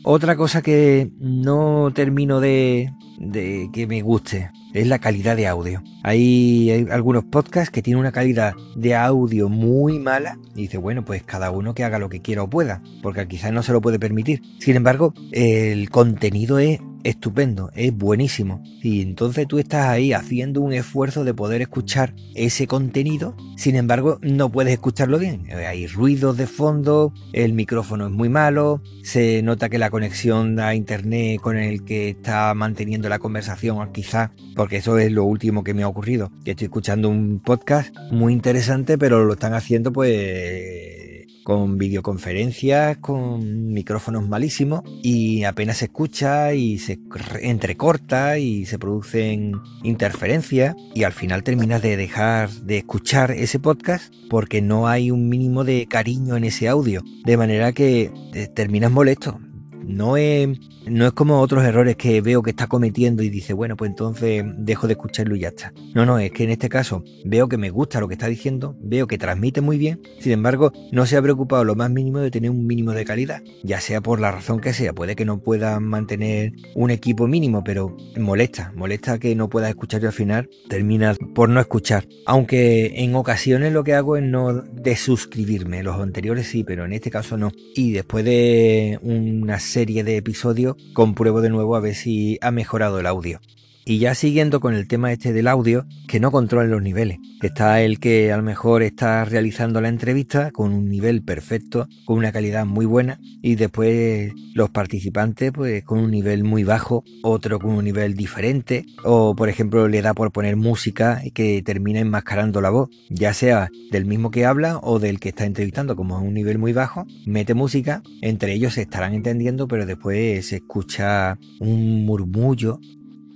Otra 0.04 0.38
cosa 0.38 0.62
que 0.62 1.12
no 1.20 1.92
termino 1.94 2.40
de, 2.40 2.90
de 3.20 3.70
que 3.74 3.88
me 3.88 4.02
guste 4.04 4.52
es 4.78 4.88
la 4.88 5.00
calidad 5.00 5.36
de 5.36 5.48
audio. 5.48 5.84
Hay, 6.04 6.88
algunos 6.92 7.26
podcasts 7.26 7.72
que 7.72 7.82
tienen 7.82 8.00
una 8.00 8.12
calidad 8.12 8.54
de 8.76 8.96
audio 8.96 9.50
muy 9.50 10.00
mala 10.00 10.38
y 10.56 10.64
dice, 10.64 10.78
bueno, 10.78 11.04
pues 11.04 11.24
cada 11.24 11.52
uno 11.52 11.74
que 11.74 11.84
haga 11.84 12.00
lo 12.00 12.10
que 12.10 12.22
quiera 12.22 12.44
o 12.44 12.50
pueda, 12.50 12.82
porque 13.02 13.28
quizás 13.28 13.52
no 13.52 13.64
se 13.64 13.74
lo 13.74 13.82
puede 13.82 14.00
permitir. 14.00 14.42
Sin 14.60 14.76
embargo, 14.76 15.14
el 15.32 15.90
contenido 15.90 16.60
es 16.60 16.80
estupendo, 17.04 17.72
es 17.74 17.96
buenísimo. 17.96 18.62
Y 18.82 19.02
entonces 19.02 19.48
tú 19.48 19.60
estás 19.60 19.88
ahí 19.88 20.14
haciendo 20.14 20.62
un 20.62 20.74
esfuerzo 20.74 21.24
de 21.24 21.34
poder 21.34 21.62
escuchar 21.62 22.14
ese 22.36 22.68
contenido, 22.68 23.36
sin 23.56 23.76
embargo 23.76 24.20
no 24.22 24.52
puedes 24.52 24.74
escucharlo 24.74 25.18
bien. 25.18 25.48
Hay 25.52 25.88
ruidos 25.88 26.38
de 26.38 26.48
fondo, 26.48 27.14
el 27.34 27.54
micrófono 27.54 28.08
es 28.08 28.12
muy 28.12 28.30
malo, 28.30 28.82
se 29.04 29.42
nota 29.42 29.70
que 29.70 29.78
la 29.78 29.90
conexión 29.90 30.60
a 30.60 30.76
internet 30.76 31.40
con 31.40 31.58
el 31.58 31.86
que 31.86 32.10
está 32.10 32.54
manteniendo 32.54 33.08
la 33.10 33.20
conversación 33.20 33.92
quizás, 33.94 34.32
porque 34.68 34.80
eso 34.80 34.98
es 34.98 35.14
lo 35.14 35.24
último 35.24 35.64
que 35.64 35.74
me 35.74 35.84
ha 35.84 35.88
ocurrido, 35.88 36.30
que 36.44 36.52
estoy 36.52 36.66
escuchando 36.66 37.08
un 37.08 37.40
podcast 37.40 37.96
muy 38.12 38.34
interesante, 38.34 38.98
pero 38.98 39.24
lo 39.24 39.32
están 39.32 39.54
haciendo 39.54 39.94
pues 39.94 41.26
con 41.46 41.78
videoconferencias, 41.78 42.98
con 42.98 43.72
micrófonos 43.72 44.28
malísimos 44.28 44.82
y 45.02 45.46
apenas 45.46 45.78
se 45.78 45.86
escucha 45.86 46.54
y 46.54 46.80
se 46.80 47.00
entrecorta 47.40 48.40
y 48.40 48.66
se 48.66 48.78
producen 48.78 49.54
interferencias 49.84 50.76
y 50.94 51.04
al 51.04 51.14
final 51.14 51.44
terminas 51.44 51.82
de 51.82 51.96
dejar 51.96 52.50
de 52.50 52.80
escuchar 52.80 53.32
ese 53.32 53.60
podcast 53.60 54.14
porque 54.30 54.62
no 54.62 54.90
hay 54.90 55.12
un 55.12 55.30
mínimo 55.30 55.64
de 55.64 55.88
cariño 55.88 56.36
en 56.36 56.44
ese 56.44 56.68
audio, 56.68 57.02
de 57.24 57.38
manera 57.38 57.72
que 57.72 58.12
terminas 58.54 58.92
molesto. 58.92 59.40
No 59.88 60.18
es, 60.18 60.50
no 60.86 61.08
es 61.08 61.14
como 61.14 61.40
otros 61.40 61.64
errores 61.64 61.96
que 61.96 62.20
veo 62.20 62.44
que 62.44 62.50
está 62.50 62.68
cometiendo 62.68 63.24
y 63.24 63.30
dice, 63.30 63.54
bueno, 63.54 63.78
pues 63.78 63.90
entonces 63.90 64.44
dejo 64.58 64.86
de 64.86 64.94
escucharlo 64.94 65.34
y 65.38 65.40
ya 65.40 65.48
está. 65.48 65.72
No, 65.96 66.06
no, 66.06 66.20
es 66.20 66.32
que 66.32 66.44
en 66.44 66.50
este 66.50 66.68
caso 66.68 67.06
veo 67.24 67.48
que 67.48 67.58
me 67.58 67.70
gusta 67.70 68.02
lo 68.02 68.10
que 68.10 68.16
está 68.16 68.28
diciendo, 68.28 68.76
veo 68.82 69.08
que 69.08 69.18
transmite 69.18 69.62
muy 69.62 69.78
bien, 69.78 70.02
sin 70.20 70.34
embargo, 70.34 70.74
no 70.92 71.06
se 71.06 71.16
ha 71.16 71.22
preocupado 71.22 71.64
lo 71.64 71.76
más 71.76 71.90
mínimo 71.90 72.20
de 72.20 72.32
tener 72.32 72.52
un 72.52 72.68
mínimo 72.68 72.92
de 72.92 73.06
calidad, 73.06 73.42
ya 73.64 73.80
sea 73.80 74.02
por 74.02 74.20
la 74.20 74.30
razón 74.32 74.60
que 74.60 74.74
sea, 74.74 74.92
puede 74.92 75.16
que 75.16 75.24
no 75.24 75.40
pueda 75.40 75.80
mantener 75.80 76.52
un 76.76 76.92
equipo 76.92 77.26
mínimo, 77.26 77.64
pero 77.64 77.96
molesta, 78.20 78.74
molesta 78.76 79.20
que 79.20 79.36
no 79.36 79.50
puedas 79.50 79.70
escuchar 79.70 80.04
y 80.04 80.08
al 80.08 80.14
final 80.14 80.50
terminas 80.68 81.18
por 81.34 81.48
no 81.48 81.62
escuchar. 81.62 82.06
Aunque 82.26 83.04
en 83.04 83.16
ocasiones 83.16 83.72
lo 83.72 83.86
que 83.86 83.94
hago 83.94 84.18
es 84.18 84.24
no 84.24 84.54
desuscribirme, 84.54 85.82
los 85.82 86.02
anteriores 86.02 86.48
sí, 86.48 86.66
pero 86.66 86.84
en 86.84 86.92
este 86.92 87.10
caso 87.10 87.38
no. 87.38 87.52
Y 87.74 87.94
después 87.94 88.26
de 88.26 89.00
una 89.02 89.60
serie 89.60 89.77
de 89.86 90.18
episodios 90.18 90.76
compruebo 90.94 91.42
de 91.42 91.50
nuevo 91.50 91.76
a 91.76 91.80
ver 91.80 91.94
si 91.94 92.40
ha 92.42 92.50
mejorado 92.50 93.00
el 93.00 93.06
audio. 93.06 93.40
Y 93.90 94.00
ya 94.00 94.16
siguiendo 94.16 94.60
con 94.60 94.74
el 94.74 94.86
tema 94.86 95.14
este 95.14 95.32
del 95.32 95.48
audio, 95.48 95.86
que 96.10 96.20
no 96.20 96.30
controlen 96.30 96.72
los 96.72 96.82
niveles. 96.82 97.20
Está 97.42 97.82
el 97.82 98.02
que 98.02 98.34
a 98.34 98.38
lo 98.38 98.44
mejor 98.44 98.84
está 98.84 99.24
realizando 99.24 99.80
la 99.80 99.88
entrevista 99.88 100.52
con 100.52 100.74
un 100.74 100.90
nivel 100.90 101.24
perfecto, 101.24 101.88
con 102.04 102.18
una 102.18 102.34
calidad 102.34 102.66
muy 102.66 102.86
buena, 102.86 103.18
y 103.42 103.56
después 103.56 104.34
los 104.54 104.72
participantes 104.72 105.54
pues 105.54 105.86
con 105.86 106.00
un 106.00 106.12
nivel 106.12 106.44
muy 106.44 106.66
bajo, 106.66 107.06
otro 107.24 107.60
con 107.60 107.76
un 107.76 107.86
nivel 107.86 108.16
diferente, 108.16 108.86
o 109.06 109.38
por 109.38 109.48
ejemplo 109.48 109.88
le 109.88 110.02
da 110.02 110.14
por 110.14 110.34
poner 110.34 110.58
música 110.58 111.22
que 111.34 111.62
termina 111.62 112.02
enmascarando 112.02 112.60
la 112.60 112.72
voz, 112.72 112.90
ya 113.10 113.34
sea 113.34 113.70
del 113.90 114.04
mismo 114.04 114.32
que 114.32 114.46
habla 114.46 114.80
o 114.84 115.00
del 115.00 115.22
que 115.22 115.30
está 115.30 115.46
entrevistando, 115.46 115.96
como 115.96 116.18
es 116.18 116.26
un 116.26 116.34
nivel 116.34 116.58
muy 116.58 116.74
bajo, 116.74 117.08
mete 117.26 117.54
música, 117.54 118.04
entre 118.22 118.54
ellos 118.54 118.74
se 118.74 118.82
estarán 118.82 119.14
entendiendo, 119.14 119.66
pero 119.66 119.86
después 119.86 120.46
se 120.46 120.58
escucha 120.58 121.40
un 121.62 122.06
murmullo 122.06 122.82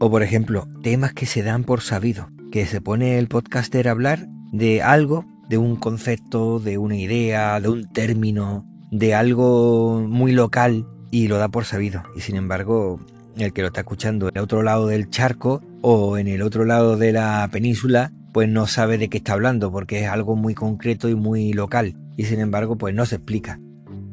o 0.01 0.09
por 0.09 0.23
ejemplo, 0.23 0.67
temas 0.81 1.13
que 1.13 1.27
se 1.27 1.43
dan 1.43 1.63
por 1.63 1.81
sabido, 1.81 2.27
que 2.51 2.65
se 2.65 2.81
pone 2.81 3.19
el 3.19 3.27
podcaster 3.27 3.87
a 3.87 3.91
hablar 3.91 4.25
de 4.51 4.81
algo, 4.81 5.25
de 5.47 5.59
un 5.59 5.75
concepto, 5.75 6.59
de 6.59 6.79
una 6.79 6.95
idea, 6.95 7.59
de 7.59 7.69
un 7.69 7.87
término, 7.87 8.65
de 8.89 9.13
algo 9.13 10.01
muy 10.01 10.31
local 10.31 10.87
y 11.11 11.27
lo 11.27 11.37
da 11.37 11.49
por 11.49 11.65
sabido. 11.65 12.01
Y 12.15 12.21
sin 12.21 12.35
embargo, 12.35 12.99
el 13.37 13.53
que 13.53 13.61
lo 13.61 13.67
está 13.67 13.81
escuchando 13.81 14.29
en 14.29 14.37
el 14.37 14.43
otro 14.43 14.63
lado 14.63 14.87
del 14.87 15.11
charco 15.11 15.61
o 15.81 16.17
en 16.17 16.27
el 16.27 16.41
otro 16.41 16.65
lado 16.65 16.97
de 16.97 17.11
la 17.11 17.47
península, 17.51 18.11
pues 18.33 18.49
no 18.49 18.65
sabe 18.65 18.97
de 18.97 19.07
qué 19.07 19.17
está 19.19 19.33
hablando 19.33 19.71
porque 19.71 20.01
es 20.01 20.09
algo 20.09 20.35
muy 20.35 20.55
concreto 20.55 21.09
y 21.09 21.15
muy 21.15 21.53
local. 21.53 21.95
Y 22.17 22.25
sin 22.25 22.39
embargo, 22.39 22.75
pues 22.75 22.95
no 22.95 23.05
se 23.05 23.17
explica 23.17 23.59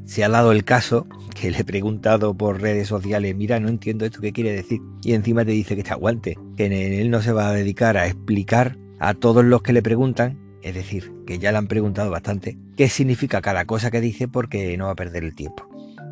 se 0.09 0.25
ha 0.25 0.29
dado 0.31 0.53
el 0.53 0.65
caso 0.65 1.07
que 1.39 1.51
le 1.51 1.59
he 1.59 1.65
preguntado 1.65 2.35
por 2.35 2.63
redes 2.63 2.89
sociales, 2.89 3.37
mira, 3.37 3.61
no 3.61 3.69
entiendo 3.69 4.07
esto, 4.07 4.23
¿qué 4.23 4.33
quiere 4.33 4.53
decir? 4.53 4.81
Y 5.03 5.13
encima 5.13 5.45
te 5.45 5.51
dice 5.51 5.77
que 5.77 5.83
te 5.85 5.91
aguante, 5.91 6.39
que 6.57 7.01
él 7.01 7.11
no 7.11 7.21
se 7.21 7.31
va 7.31 7.51
a 7.51 7.53
dedicar 7.53 7.99
a 7.99 8.07
explicar 8.07 8.79
a 8.99 9.13
todos 9.13 9.45
los 9.45 9.63
que 9.63 9.75
le 9.75 9.83
preguntan, 9.83 10.39
es 10.63 10.75
decir, 10.75 11.13
que 11.27 11.39
ya 11.39 11.53
le 11.53 11.59
han 11.59 11.69
preguntado 11.69 12.11
bastante, 12.11 12.59
qué 12.75 12.89
significa 12.89 13.43
cada 13.43 13.67
cosa 13.67 13.91
que 13.91 14.01
dice 14.01 14.29
porque 14.29 14.79
no 14.79 14.87
va 14.87 14.93
a 14.93 14.97
perder 14.97 15.25
el 15.25 15.35
tiempo. 15.35 15.69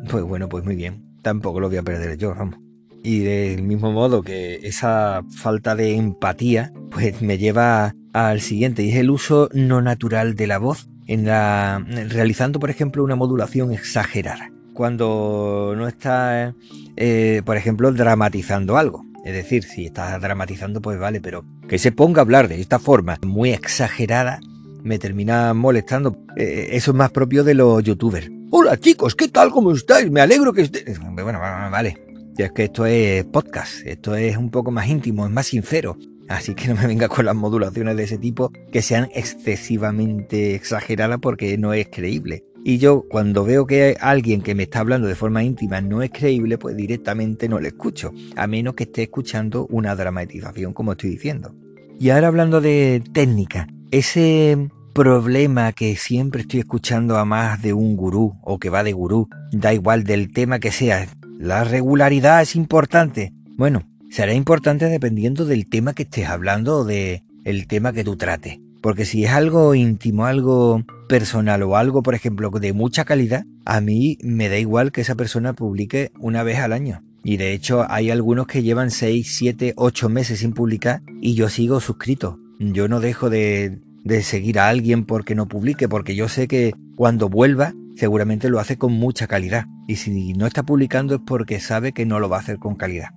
Pues 0.07 0.23
bueno, 0.23 0.47
pues 0.47 0.63
muy 0.63 0.75
bien, 0.75 1.03
tampoco 1.23 1.59
lo 1.59 1.67
voy 1.67 1.77
a 1.77 1.83
perder 1.83 2.17
yo, 2.17 2.35
vamos. 2.35 2.59
Y 3.03 3.19
del 3.21 3.63
mismo 3.63 3.91
modo 3.91 4.21
que 4.21 4.59
esa 4.61 5.23
falta 5.35 5.75
de 5.75 5.95
empatía, 5.95 6.71
pues 6.91 7.23
me 7.23 7.39
lleva 7.39 7.95
al 8.13 8.41
siguiente, 8.41 8.83
y 8.83 8.91
es 8.91 8.97
el 8.97 9.09
uso 9.09 9.49
no 9.53 9.81
natural 9.81 10.35
de 10.35 10.45
la 10.45 10.59
voz 10.59 10.87
en 11.07 11.25
la, 11.25 11.83
realizando, 12.09 12.59
por 12.59 12.69
ejemplo, 12.69 13.03
una 13.03 13.15
modulación 13.15 13.71
exagerada. 13.71 14.51
Cuando 14.73 15.73
no 15.75 15.87
está, 15.87 16.53
eh, 16.95 17.41
por 17.45 17.57
ejemplo, 17.57 17.91
dramatizando 17.91 18.77
algo. 18.77 19.05
Es 19.25 19.33
decir, 19.33 19.63
si 19.63 19.87
estás 19.87 20.21
dramatizando, 20.21 20.81
pues 20.81 20.99
vale, 20.99 21.19
pero 21.19 21.43
que 21.67 21.79
se 21.79 21.91
ponga 21.91 22.21
a 22.21 22.23
hablar 22.23 22.47
de 22.47 22.61
esta 22.61 22.79
forma 22.79 23.17
muy 23.23 23.51
exagerada 23.51 24.39
me 24.83 24.99
termina 24.99 25.53
molestando. 25.53 26.17
Eh, 26.35 26.69
eso 26.71 26.91
es 26.91 26.97
más 26.97 27.11
propio 27.11 27.43
de 27.43 27.53
los 27.53 27.83
youtubers. 27.83 28.29
Hola 28.49 28.77
chicos, 28.77 29.15
¿qué 29.15 29.27
tal? 29.27 29.51
¿Cómo 29.51 29.71
estáis? 29.71 30.09
Me 30.09 30.21
alegro 30.21 30.53
que 30.53 30.61
estéis. 30.61 30.99
Bueno, 30.99 31.39
vale. 31.39 31.97
Es 32.37 32.51
que 32.51 32.65
esto 32.65 32.85
es 32.85 33.25
podcast, 33.25 33.85
esto 33.85 34.15
es 34.15 34.37
un 34.37 34.51
poco 34.51 34.71
más 34.71 34.87
íntimo, 34.87 35.25
es 35.25 35.31
más 35.31 35.47
sincero. 35.47 35.97
Así 36.27 36.55
que 36.55 36.67
no 36.67 36.75
me 36.75 36.87
venga 36.87 37.07
con 37.07 37.25
las 37.25 37.35
modulaciones 37.35 37.95
de 37.95 38.03
ese 38.03 38.17
tipo 38.17 38.51
que 38.71 38.81
sean 38.81 39.09
excesivamente 39.13 40.55
exageradas 40.55 41.19
porque 41.21 41.57
no 41.57 41.73
es 41.73 41.87
creíble. 41.87 42.43
Y 42.63 42.79
yo 42.79 43.05
cuando 43.09 43.45
veo 43.45 43.65
que 43.65 43.95
alguien 44.01 44.41
que 44.41 44.53
me 44.53 44.63
está 44.63 44.79
hablando 44.79 45.07
de 45.07 45.15
forma 45.15 45.43
íntima 45.43 45.79
no 45.79 46.01
es 46.01 46.11
creíble, 46.11 46.57
pues 46.57 46.75
directamente 46.75 47.47
no 47.47 47.59
le 47.59 47.69
escucho, 47.69 48.11
a 48.35 48.45
menos 48.45 48.73
que 48.73 48.83
esté 48.83 49.03
escuchando 49.03 49.67
una 49.69 49.95
dramatización 49.95 50.73
como 50.73 50.91
estoy 50.91 51.11
diciendo. 51.11 51.55
Y 51.99 52.09
ahora 52.09 52.27
hablando 52.27 52.59
de 52.59 53.01
técnica, 53.13 53.67
ese 53.91 54.69
problema 54.93 55.71
que 55.71 55.95
siempre 55.95 56.41
estoy 56.41 56.59
escuchando 56.59 57.17
a 57.17 57.23
más 57.23 57.61
de 57.61 57.71
un 57.71 57.95
gurú 57.95 58.35
o 58.43 58.59
que 58.59 58.69
va 58.69 58.83
de 58.83 58.91
gurú, 58.93 59.29
da 59.51 59.73
igual 59.73 60.03
del 60.03 60.33
tema 60.33 60.59
que 60.59 60.71
sea, 60.71 61.07
la 61.39 61.63
regularidad 61.63 62.41
es 62.41 62.55
importante. 62.55 63.31
Bueno, 63.57 63.83
será 64.09 64.33
importante 64.33 64.85
dependiendo 64.85 65.45
del 65.45 65.67
tema 65.67 65.93
que 65.93 66.03
estés 66.03 66.27
hablando 66.27 66.77
o 66.77 66.85
de 66.85 67.23
el 67.43 67.67
tema 67.67 67.93
que 67.93 68.03
tú 68.03 68.15
trates. 68.15 68.59
Porque 68.81 69.05
si 69.05 69.25
es 69.25 69.31
algo 69.31 69.73
íntimo, 69.75 70.25
algo 70.25 70.83
personal 71.09 71.63
o 71.63 71.77
algo, 71.77 72.03
por 72.03 72.15
ejemplo, 72.15 72.49
de 72.51 72.73
mucha 72.73 73.05
calidad, 73.05 73.45
a 73.65 73.81
mí 73.81 74.17
me 74.21 74.49
da 74.49 74.57
igual 74.57 74.91
que 74.91 75.01
esa 75.01 75.15
persona 75.15 75.53
publique 75.53 76.11
una 76.19 76.43
vez 76.43 76.59
al 76.59 76.73
año. 76.73 77.03
Y 77.23 77.37
de 77.37 77.53
hecho 77.53 77.85
hay 77.89 78.11
algunos 78.11 78.47
que 78.47 78.63
llevan 78.63 78.91
6, 78.91 79.35
7, 79.37 79.73
8 79.75 80.09
meses 80.09 80.39
sin 80.39 80.53
publicar 80.53 81.01
y 81.21 81.33
yo 81.33 81.49
sigo 81.49 81.79
suscrito. 81.79 82.39
Yo 82.59 82.87
no 82.87 82.99
dejo 82.99 83.29
de, 83.29 83.79
de 84.03 84.23
seguir 84.23 84.59
a 84.59 84.69
alguien 84.69 85.05
porque 85.05 85.35
no 85.35 85.47
publique, 85.47 85.89
porque 85.89 86.15
yo 86.15 86.29
sé 86.29 86.47
que 86.47 86.73
cuando 86.95 87.29
vuelva 87.29 87.73
seguramente 87.97 88.49
lo 88.49 88.59
hace 88.59 88.77
con 88.77 88.93
mucha 88.93 89.27
calidad. 89.27 89.65
Y 89.87 89.97
si 89.97 90.33
no 90.33 90.45
está 90.45 90.63
publicando 90.63 91.15
es 91.15 91.21
porque 91.25 91.59
sabe 91.59 91.91
que 91.91 92.05
no 92.05 92.19
lo 92.19 92.29
va 92.29 92.37
a 92.37 92.41
hacer 92.41 92.59
con 92.59 92.75
calidad. 92.75 93.09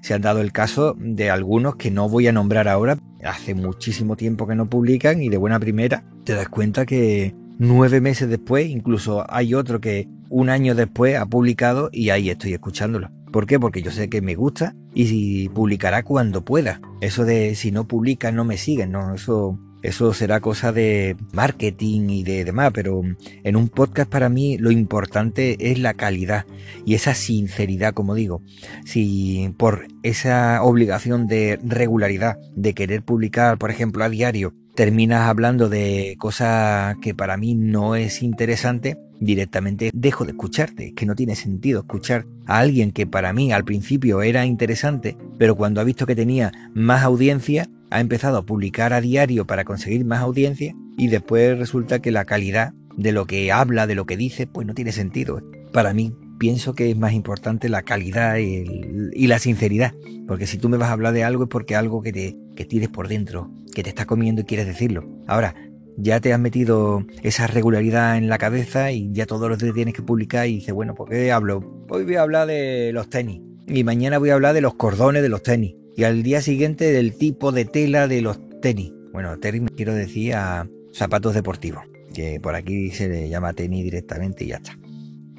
Se 0.00 0.14
han 0.14 0.22
dado 0.22 0.40
el 0.40 0.52
caso 0.52 0.96
de 0.98 1.30
algunos 1.30 1.76
que 1.76 1.90
no 1.90 2.08
voy 2.08 2.26
a 2.26 2.32
nombrar 2.32 2.68
ahora, 2.68 2.98
hace 3.22 3.54
muchísimo 3.54 4.16
tiempo 4.16 4.46
que 4.46 4.54
no 4.54 4.68
publican 4.68 5.22
y 5.22 5.28
de 5.28 5.36
buena 5.36 5.60
primera 5.60 6.04
te 6.24 6.34
das 6.34 6.48
cuenta 6.48 6.86
que 6.86 7.34
nueve 7.58 8.00
meses 8.00 8.28
después, 8.28 8.68
incluso 8.68 9.24
hay 9.28 9.54
otro 9.54 9.80
que 9.80 10.08
un 10.28 10.48
año 10.48 10.74
después 10.74 11.16
ha 11.16 11.26
publicado 11.26 11.90
y 11.92 12.10
ahí 12.10 12.30
estoy 12.30 12.52
escuchándolo. 12.52 13.10
¿Por 13.32 13.46
qué? 13.46 13.60
Porque 13.60 13.82
yo 13.82 13.90
sé 13.90 14.08
que 14.08 14.22
me 14.22 14.34
gusta 14.34 14.74
y 14.94 15.48
publicará 15.50 16.02
cuando 16.02 16.44
pueda. 16.44 16.80
Eso 17.00 17.24
de 17.24 17.54
si 17.54 17.70
no 17.70 17.86
publica 17.86 18.32
no 18.32 18.44
me 18.44 18.56
siguen, 18.56 18.92
no, 18.92 19.14
eso 19.14 19.58
eso 19.82 20.12
será 20.12 20.40
cosa 20.40 20.72
de 20.72 21.16
marketing 21.32 22.08
y 22.10 22.22
de 22.22 22.44
demás, 22.44 22.70
pero 22.74 23.02
en 23.44 23.56
un 23.56 23.68
podcast 23.68 24.10
para 24.10 24.28
mí 24.28 24.58
lo 24.58 24.70
importante 24.70 25.70
es 25.70 25.78
la 25.78 25.94
calidad 25.94 26.44
y 26.84 26.94
esa 26.94 27.14
sinceridad, 27.14 27.94
como 27.94 28.14
digo. 28.14 28.42
Si 28.84 29.54
por 29.56 29.88
esa 30.02 30.62
obligación 30.62 31.26
de 31.26 31.58
regularidad, 31.62 32.38
de 32.54 32.74
querer 32.74 33.02
publicar, 33.02 33.58
por 33.58 33.70
ejemplo, 33.70 34.04
a 34.04 34.10
diario, 34.10 34.54
terminas 34.74 35.28
hablando 35.28 35.68
de 35.68 36.16
cosas 36.18 36.96
que 37.00 37.14
para 37.14 37.36
mí 37.36 37.54
no 37.54 37.96
es 37.96 38.22
interesante, 38.22 38.98
directamente 39.20 39.90
dejo 39.92 40.24
de 40.24 40.32
escucharte. 40.32 40.88
Es 40.88 40.94
que 40.94 41.06
no 41.06 41.14
tiene 41.14 41.36
sentido 41.36 41.80
escuchar 41.80 42.26
a 42.46 42.58
alguien 42.58 42.92
que 42.92 43.06
para 43.06 43.32
mí 43.32 43.52
al 43.52 43.64
principio 43.64 44.22
era 44.22 44.46
interesante, 44.46 45.16
pero 45.38 45.56
cuando 45.56 45.80
ha 45.80 45.84
visto 45.84 46.06
que 46.06 46.16
tenía 46.16 46.52
más 46.74 47.02
audiencia, 47.02 47.68
ha 47.90 48.00
empezado 48.00 48.38
a 48.38 48.46
publicar 48.46 48.92
a 48.92 49.00
diario 49.00 49.46
para 49.46 49.64
conseguir 49.64 50.04
más 50.04 50.20
audiencia 50.20 50.74
y 50.96 51.08
después 51.08 51.58
resulta 51.58 52.00
que 52.00 52.10
la 52.10 52.24
calidad 52.24 52.72
de 52.96 53.12
lo 53.12 53.26
que 53.26 53.52
habla, 53.52 53.86
de 53.86 53.94
lo 53.94 54.06
que 54.06 54.16
dice, 54.16 54.46
pues 54.46 54.66
no 54.66 54.74
tiene 54.74 54.92
sentido. 54.92 55.40
Para 55.72 55.92
mí 55.92 56.14
pienso 56.38 56.74
que 56.74 56.90
es 56.90 56.96
más 56.96 57.12
importante 57.12 57.68
la 57.68 57.82
calidad 57.82 58.38
y, 58.38 59.26
la 59.26 59.38
sinceridad, 59.38 59.94
porque 60.26 60.46
si 60.46 60.58
tú 60.58 60.68
me 60.68 60.76
vas 60.76 60.88
a 60.88 60.92
hablar 60.92 61.12
de 61.12 61.24
algo 61.24 61.44
es 61.44 61.48
porque 61.48 61.76
algo 61.76 62.02
que 62.02 62.12
te 62.12 62.36
que 62.56 62.64
tires 62.64 62.88
por 62.88 63.08
dentro, 63.08 63.50
que 63.74 63.82
te 63.82 63.88
está 63.88 64.06
comiendo 64.06 64.42
y 64.42 64.44
quieres 64.44 64.66
decirlo. 64.66 65.08
Ahora, 65.26 65.54
ya 65.96 66.20
te 66.20 66.32
has 66.32 66.40
metido 66.40 67.04
esa 67.22 67.46
regularidad 67.46 68.16
en 68.16 68.28
la 68.28 68.38
cabeza 68.38 68.92
y 68.92 69.10
ya 69.12 69.26
todos 69.26 69.48
los 69.48 69.58
días 69.58 69.74
tienes 69.74 69.94
que 69.94 70.02
publicar 70.02 70.46
y 70.46 70.56
dices, 70.56 70.74
bueno, 70.74 70.94
¿por 70.94 71.08
qué 71.08 71.32
hablo? 71.32 71.86
Hoy 71.88 72.04
voy 72.04 72.16
a 72.16 72.22
hablar 72.22 72.46
de 72.46 72.90
los 72.92 73.08
tenis 73.08 73.40
y 73.66 73.84
mañana 73.84 74.18
voy 74.18 74.30
a 74.30 74.34
hablar 74.34 74.54
de 74.54 74.60
los 74.60 74.74
cordones 74.74 75.22
de 75.22 75.28
los 75.28 75.42
tenis 75.42 75.74
y 75.96 76.04
al 76.04 76.22
día 76.22 76.40
siguiente 76.40 76.92
del 76.92 77.16
tipo 77.16 77.52
de 77.52 77.64
tela 77.64 78.08
de 78.08 78.22
los 78.22 78.38
tenis. 78.60 78.92
Bueno, 79.12 79.38
tenis 79.38 79.62
me 79.62 79.70
quiero 79.70 79.94
decir 79.94 80.34
a 80.34 80.68
zapatos 80.92 81.34
deportivos, 81.34 81.82
que 82.14 82.40
por 82.40 82.54
aquí 82.54 82.90
se 82.90 83.08
le 83.08 83.28
llama 83.28 83.52
tenis 83.52 83.84
directamente 83.84 84.44
y 84.44 84.48
ya 84.48 84.56
está. 84.56 84.78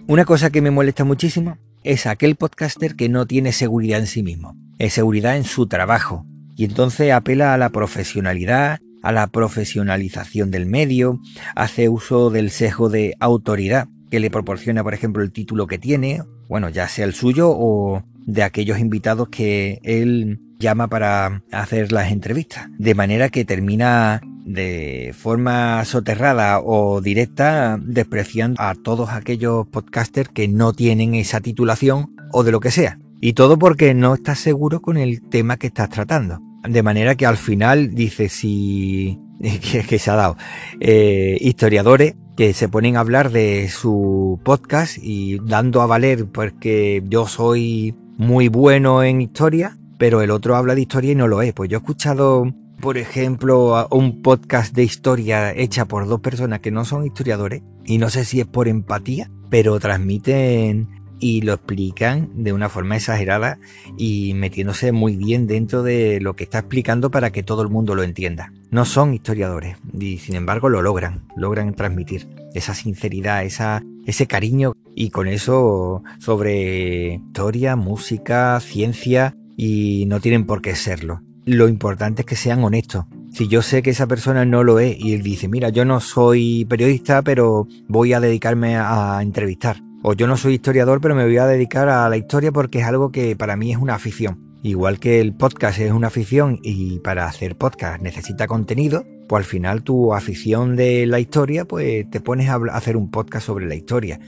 Una 0.07 0.25
cosa 0.25 0.49
que 0.49 0.61
me 0.61 0.71
molesta 0.71 1.03
muchísimo 1.03 1.57
es 1.83 2.05
aquel 2.05 2.35
podcaster 2.35 2.95
que 2.95 3.09
no 3.09 3.25
tiene 3.25 3.51
seguridad 3.51 3.99
en 3.99 4.07
sí 4.07 4.23
mismo, 4.23 4.55
es 4.77 4.93
seguridad 4.93 5.37
en 5.37 5.43
su 5.43 5.67
trabajo, 5.67 6.25
y 6.55 6.65
entonces 6.65 7.11
apela 7.11 7.53
a 7.53 7.57
la 7.57 7.69
profesionalidad, 7.69 8.79
a 9.01 9.11
la 9.11 9.27
profesionalización 9.27 10.51
del 10.51 10.65
medio, 10.65 11.19
hace 11.55 11.89
uso 11.89 12.29
del 12.29 12.51
sesgo 12.51 12.89
de 12.89 13.15
autoridad 13.19 13.87
que 14.09 14.19
le 14.19 14.29
proporciona, 14.29 14.83
por 14.83 14.93
ejemplo, 14.93 15.23
el 15.23 15.31
título 15.31 15.65
que 15.65 15.79
tiene, 15.79 16.21
bueno, 16.49 16.69
ya 16.69 16.87
sea 16.87 17.05
el 17.05 17.13
suyo 17.13 17.49
o 17.49 18.03
de 18.25 18.43
aquellos 18.43 18.79
invitados 18.79 19.29
que 19.29 19.79
él 19.84 20.39
llama 20.60 20.88
para 20.88 21.43
hacer 21.51 21.91
las 21.91 22.12
entrevistas. 22.12 22.67
De 22.77 22.95
manera 22.95 23.29
que 23.29 23.45
termina 23.45 24.21
de 24.45 25.13
forma 25.17 25.84
soterrada 25.86 26.62
o 26.62 27.01
directa 27.01 27.77
despreciando 27.81 28.62
a 28.62 28.75
todos 28.75 29.10
aquellos 29.10 29.67
podcasters 29.67 30.29
que 30.29 30.47
no 30.47 30.73
tienen 30.73 31.15
esa 31.15 31.41
titulación 31.41 32.15
o 32.31 32.43
de 32.43 32.51
lo 32.51 32.60
que 32.60 32.71
sea. 32.71 32.99
Y 33.19 33.34
todo 33.34 33.60
porque 33.60 33.93
no 33.93 34.15
estás 34.15 34.39
seguro 34.39 34.81
con 34.81 34.97
el 34.97 35.21
tema 35.29 35.57
que 35.57 35.67
estás 35.67 35.89
tratando. 35.89 36.39
De 36.67 36.84
manera 36.84 37.15
que 37.15 37.25
al 37.25 37.38
final 37.38 37.93
dice 37.93 38.29
si 38.29 39.19
que, 39.88 39.99
se 39.99 40.12
ha 40.12 40.15
dado 40.15 40.38
eh, 40.79 41.38
historiadores 41.41 42.15
que 42.38 42.53
se 42.53 42.69
ponen 42.69 42.97
a 42.97 43.01
hablar 43.01 43.31
de 43.31 43.69
su 43.69 44.39
podcast 44.43 44.97
y 44.99 45.39
dando 45.45 45.81
a 45.81 45.86
valer 45.86 46.27
porque 46.27 47.03
yo 47.07 47.27
soy 47.27 47.95
muy 48.21 48.49
bueno 48.49 49.01
en 49.01 49.19
historia, 49.19 49.75
pero 49.97 50.21
el 50.21 50.29
otro 50.29 50.55
habla 50.55 50.75
de 50.75 50.81
historia 50.81 51.13
y 51.13 51.15
no 51.15 51.27
lo 51.27 51.41
es. 51.41 51.53
Pues 51.53 51.71
yo 51.71 51.77
he 51.77 51.79
escuchado, 51.79 52.45
por 52.79 52.99
ejemplo, 52.99 53.88
un 53.89 54.21
podcast 54.21 54.75
de 54.75 54.84
historia 54.84 55.51
hecha 55.51 55.86
por 55.86 56.07
dos 56.07 56.19
personas 56.19 56.60
que 56.60 56.69
no 56.69 56.86
son 56.86 57.03
historiadores 57.03 57.63
y 57.84 57.97
no 57.97 58.12
sé 58.12 58.23
si 58.23 58.39
es 58.39 58.45
por 58.45 58.67
empatía, 58.67 59.31
pero 59.49 59.79
transmiten 59.79 61.00
y 61.21 61.41
lo 61.41 61.53
explican 61.53 62.29
de 62.43 62.51
una 62.51 62.67
forma 62.67 62.97
exagerada 62.97 63.60
y 63.97 64.34
metiéndose 64.34 64.91
muy 64.91 65.15
bien 65.15 65.47
dentro 65.47 65.84
de 65.84 66.19
lo 66.19 66.36
que 66.36 66.43
está 66.43 66.60
explicando 66.60 67.12
para 67.12 67.31
que 67.31 67.43
todo 67.43 67.62
el 67.62 67.69
mundo 67.69 67.95
lo 67.95 68.03
entienda. 68.03 68.51
No 68.71 68.84
son 68.84 69.13
historiadores 69.13 69.77
y 69.97 70.17
sin 70.17 70.36
embargo 70.36 70.67
lo 70.67 70.81
logran, 70.81 71.23
logran 71.38 71.73
transmitir 71.75 72.27
esa 72.53 72.73
sinceridad, 72.73 73.45
esa, 73.45 73.84
ese 74.05 74.27
cariño 74.27 74.73
y 74.95 75.12
con 75.12 75.27
eso 75.27 76.03
sobre 76.19 77.15
historia, 77.15 77.75
música, 77.75 78.60
ciencia 78.60 79.38
y 79.55 80.05
no 80.07 80.19
tienen 80.19 80.45
por 80.45 80.62
qué 80.62 80.75
serlo. 80.75 81.21
Lo 81.45 81.67
importante 81.67 82.23
es 82.23 82.25
que 82.25 82.36
sean 82.36 82.63
honestos. 82.63 83.05
Si 83.31 83.47
yo 83.47 83.62
sé 83.62 83.81
que 83.81 83.91
esa 83.91 84.07
persona 84.07 84.43
no 84.43 84.63
lo 84.63 84.79
es 84.79 84.99
y 84.99 85.13
él 85.13 85.21
dice, 85.21 85.47
mira, 85.47 85.69
yo 85.69 85.86
no 85.86 85.99
soy 85.99 86.65
periodista, 86.65 87.21
pero 87.21 87.67
voy 87.88 88.13
a 88.13 88.19
dedicarme 88.19 88.75
a 88.75 89.19
entrevistar. 89.21 89.81
O 90.03 90.13
yo 90.13 90.25
no 90.25 90.35
soy 90.35 90.55
historiador, 90.55 90.99
pero 90.99 91.13
me 91.13 91.25
voy 91.25 91.37
a 91.37 91.45
dedicar 91.45 91.87
a 91.87 92.09
la 92.09 92.17
historia 92.17 92.51
porque 92.51 92.79
es 92.79 92.85
algo 92.85 93.11
que 93.11 93.35
para 93.35 93.55
mí 93.55 93.71
es 93.71 93.77
una 93.77 93.93
afición. 93.93 94.57
Igual 94.63 94.99
que 94.99 95.19
el 95.19 95.35
podcast 95.35 95.79
es 95.79 95.91
una 95.91 96.07
afición 96.07 96.59
y 96.63 96.99
para 96.99 97.25
hacer 97.25 97.55
podcast 97.55 98.01
necesita 98.01 98.47
contenido, 98.47 99.05
pues 99.27 99.45
al 99.45 99.45
final 99.45 99.83
tu 99.83 100.13
afición 100.13 100.75
de 100.75 101.05
la 101.05 101.19
historia, 101.19 101.65
pues 101.65 102.09
te 102.09 102.19
pones 102.19 102.49
a 102.49 102.59
hacer 102.71 102.97
un 102.97 103.11
podcast 103.11 103.45
sobre 103.45 103.67
la 103.67 103.75
historia. 103.75 104.19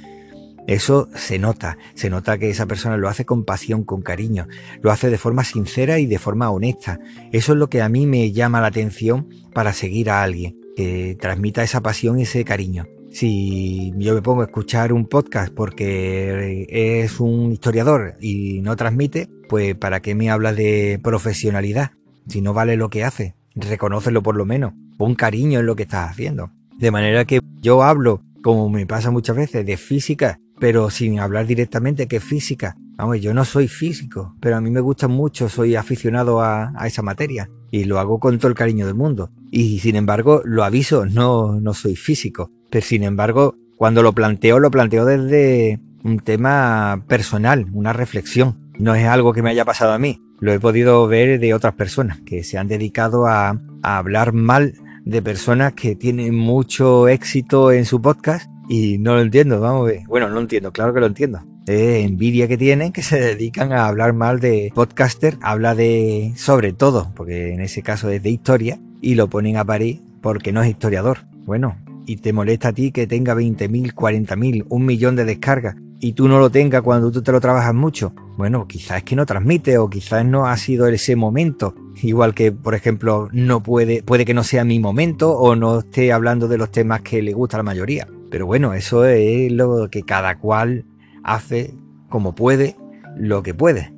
Eso 0.67 1.09
se 1.13 1.39
nota, 1.39 1.77
se 1.93 2.09
nota 2.09 2.37
que 2.37 2.49
esa 2.49 2.67
persona 2.67 2.95
lo 2.95 3.09
hace 3.09 3.25
con 3.25 3.43
pasión, 3.43 3.83
con 3.83 4.01
cariño, 4.01 4.47
lo 4.81 4.91
hace 4.91 5.09
de 5.09 5.17
forma 5.17 5.43
sincera 5.43 5.99
y 5.99 6.05
de 6.05 6.19
forma 6.19 6.51
honesta. 6.51 6.99
Eso 7.31 7.53
es 7.53 7.59
lo 7.59 7.69
que 7.69 7.81
a 7.81 7.89
mí 7.89 8.07
me 8.07 8.31
llama 8.31 8.61
la 8.61 8.67
atención 8.67 9.27
para 9.53 9.73
seguir 9.73 10.09
a 10.09 10.23
alguien, 10.23 10.55
que 10.75 11.17
transmita 11.19 11.63
esa 11.63 11.81
pasión 11.81 12.17
y 12.19 12.23
ese 12.23 12.45
cariño. 12.45 12.85
Si 13.13 13.93
yo 13.97 14.15
me 14.15 14.23
pongo 14.23 14.41
a 14.41 14.45
escuchar 14.45 14.91
un 14.91 15.05
podcast 15.05 15.53
porque 15.53 16.65
es 16.67 17.19
un 17.19 17.51
historiador 17.51 18.15
y 18.19 18.59
no 18.61 18.75
transmite, 18.75 19.29
pues 19.47 19.75
¿para 19.75 20.01
qué 20.01 20.15
me 20.15 20.31
habla 20.31 20.51
de 20.51 20.99
profesionalidad? 21.03 21.91
Si 22.27 22.41
no 22.41 22.53
vale 22.53 22.75
lo 22.75 22.89
que 22.89 23.03
hace, 23.03 23.35
reconócelo 23.53 24.23
por 24.23 24.35
lo 24.35 24.45
menos, 24.45 24.73
pon 24.97 25.13
cariño 25.13 25.59
en 25.59 25.67
lo 25.67 25.75
que 25.75 25.83
estás 25.83 26.09
haciendo. 26.09 26.49
De 26.79 26.89
manera 26.89 27.23
que 27.25 27.39
yo 27.61 27.83
hablo, 27.83 28.23
como 28.41 28.67
me 28.67 28.87
pasa 28.87 29.11
muchas 29.11 29.35
veces, 29.35 29.63
de 29.63 29.77
física 29.77 30.39
pero 30.63 30.89
sin 30.89 31.19
hablar 31.19 31.45
directamente 31.45 32.07
que 32.07 32.21
física. 32.21 32.77
Vamos, 32.95 33.19
yo 33.19 33.33
no 33.33 33.43
soy 33.43 33.67
físico, 33.67 34.35
pero 34.39 34.55
a 34.55 34.61
mí 34.61 34.69
me 34.71 34.79
gusta 34.79 35.09
mucho, 35.09 35.49
soy 35.49 35.75
aficionado 35.75 36.41
a, 36.41 36.71
esa 36.85 37.01
materia 37.01 37.49
y 37.69 37.83
lo 37.83 37.99
hago 37.99 38.17
con 38.17 38.37
todo 38.37 38.47
el 38.47 38.55
cariño 38.55 38.85
del 38.85 38.95
mundo. 38.95 39.29
Y 39.51 39.79
sin 39.79 39.97
embargo, 39.97 40.41
lo 40.45 40.63
aviso, 40.63 41.05
no, 41.05 41.59
no 41.59 41.73
soy 41.73 41.97
físico. 41.97 42.49
Pero 42.73 42.87
sin 42.87 43.03
embargo, 43.03 43.55
cuando 43.77 44.01
lo 44.01 44.13
planteo, 44.13 44.59
lo 44.59 44.71
planteo 44.71 45.05
desde 45.05 45.79
un 46.03 46.17
tema 46.17 47.03
personal, 47.07 47.67
una 47.71 47.93
reflexión. 47.93 48.71
no 48.79 48.95
es 48.95 49.05
algo 49.05 49.31
que 49.31 49.43
me 49.43 49.51
haya 49.51 49.63
pasado 49.63 49.91
a 49.91 49.99
mí, 49.99 50.19
lo 50.39 50.51
he 50.51 50.59
podido 50.59 51.07
ver 51.07 51.39
de 51.39 51.53
otras 51.53 51.75
personas 51.75 52.19
que 52.21 52.43
se 52.43 52.57
han 52.57 52.67
dedicado 52.67 53.27
a, 53.27 53.61
hablar 53.83 54.33
mal 54.33 54.73
de 55.05 55.21
personas 55.21 55.73
que 55.73 55.95
tienen 55.95 56.33
mucho 56.33 57.07
éxito 57.07 57.71
en 57.71 57.85
su 57.85 58.01
podcast 58.01 58.49
y 58.67 58.97
no 58.97 59.13
lo 59.13 59.21
entiendo, 59.21 59.61
vamos 59.61 59.81
a 59.81 59.91
ver. 59.91 60.01
Bueno, 60.07 60.27
no 60.29 60.33
lo 60.33 60.41
entiendo, 60.41 60.71
claro 60.71 60.95
que 60.95 60.99
lo 60.99 61.05
entiendo. 61.05 61.41
Es 61.67 62.03
envidia 62.03 62.47
que 62.47 62.57
tienen 62.57 62.91
que 62.91 63.03
se 63.03 63.19
dedican 63.19 63.71
a 63.71 63.85
hablar 63.85 64.13
mal 64.13 64.39
de 64.39 64.71
podcaster, 64.73 65.37
habla 65.43 65.75
de 65.75 66.33
sobre 66.37 66.73
todo, 66.73 67.11
porque 67.15 67.53
en 67.53 67.61
ese 67.61 67.83
caso 67.83 68.09
es 68.09 68.23
de 68.23 68.31
historia, 68.31 68.79
y 68.99 69.13
lo 69.13 69.27
ponen 69.27 69.57
a 69.57 69.63
parir 69.63 70.01
porque 70.21 70.51
no 70.51 70.63
es 70.63 70.71
historiador. 70.71 71.19
Bueno, 71.45 71.75
y 72.05 72.17
te 72.17 72.33
molesta 72.33 72.69
a 72.69 72.73
ti 72.73 72.91
que 72.91 73.07
tenga 73.07 73.35
20.000, 73.35 73.93
40.000, 73.93 74.65
un 74.69 74.85
millón 74.85 75.15
de 75.15 75.25
descargas 75.25 75.75
y 76.03 76.11
tú 76.11 76.27
no 76.27 76.37
lo 76.37 76.49
tengas 76.49 76.81
cuando 76.81 77.09
tú 77.11 77.21
te 77.21 77.31
lo 77.31 77.39
trabajas 77.39 77.73
mucho. 77.73 78.13
Bueno, 78.37 78.67
quizás 78.67 78.97
es 78.97 79.03
que 79.03 79.15
no 79.15 79.25
transmite 79.25 79.77
o 79.77 79.89
quizás 79.89 80.25
no 80.25 80.47
ha 80.47 80.57
sido 80.57 80.85
ese 80.87 81.15
momento. 81.15 81.75
Igual 82.01 82.33
que, 82.33 82.51
por 82.51 82.75
ejemplo, 82.75 83.29
no 83.31 83.63
puede, 83.63 84.03
puede 84.03 84.25
que 84.25 84.33
no 84.33 84.43
sea 84.43 84.65
mi 84.65 84.81
momento 84.81 85.31
o 85.31 85.55
no 85.55 85.79
esté 85.79 86.11
hablando 86.11 86.49
de 86.49 86.57
los 86.57 86.71
temas 86.71 87.01
que 87.03 87.21
le 87.21 87.31
gusta 87.31 87.55
a 87.55 87.59
la 87.59 87.63
mayoría. 87.63 88.05
Pero 88.29 88.45
bueno, 88.45 88.73
eso 88.73 89.05
es 89.05 89.49
lo 89.49 89.89
que 89.89 90.03
cada 90.03 90.39
cual 90.39 90.83
hace 91.23 91.73
como 92.09 92.35
puede, 92.35 92.75
lo 93.15 93.41
que 93.41 93.53
puede. 93.53 93.93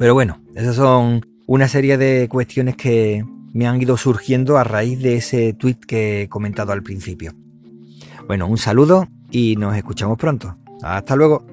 Pero 0.00 0.14
bueno, 0.14 0.40
esas 0.56 0.74
son 0.74 1.24
una 1.46 1.68
serie 1.68 1.96
de 1.96 2.28
cuestiones 2.28 2.74
que 2.74 3.24
me 3.58 3.66
han 3.66 3.82
ido 3.82 3.96
surgiendo 3.96 4.56
a 4.56 4.62
raíz 4.62 5.02
de 5.02 5.16
ese 5.16 5.52
tweet 5.52 5.78
que 5.84 6.22
he 6.22 6.28
comentado 6.28 6.70
al 6.70 6.84
principio. 6.84 7.32
Bueno, 8.28 8.46
un 8.46 8.56
saludo 8.56 9.08
y 9.32 9.56
nos 9.56 9.76
escuchamos 9.76 10.16
pronto. 10.16 10.56
Hasta 10.80 11.16
luego. 11.16 11.44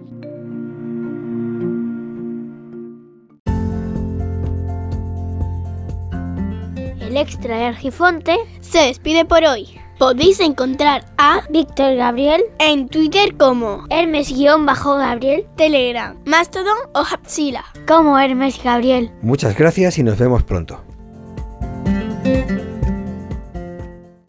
El 6.99 7.17
extra 7.17 7.57
de 7.57 7.63
Argifonte 7.63 8.37
se 8.61 8.81
despide 8.81 9.25
por 9.25 9.43
hoy. 9.43 9.69
Podéis 9.97 10.39
encontrar 10.41 11.05
a 11.17 11.41
Víctor 11.49 11.95
Gabriel 11.95 12.43
en 12.59 12.87
Twitter 12.87 13.35
como 13.35 13.85
Hermes-Gabriel, 13.89 15.47
Telegram, 15.57 16.15
Mastodon 16.23 16.77
o 16.93 16.99
Hapsila 16.99 17.65
como 17.87 18.19
Hermes 18.19 18.63
Gabriel. 18.63 19.09
Muchas 19.23 19.57
gracias 19.57 19.97
y 19.97 20.03
nos 20.03 20.19
vemos 20.19 20.43
pronto. 20.43 20.84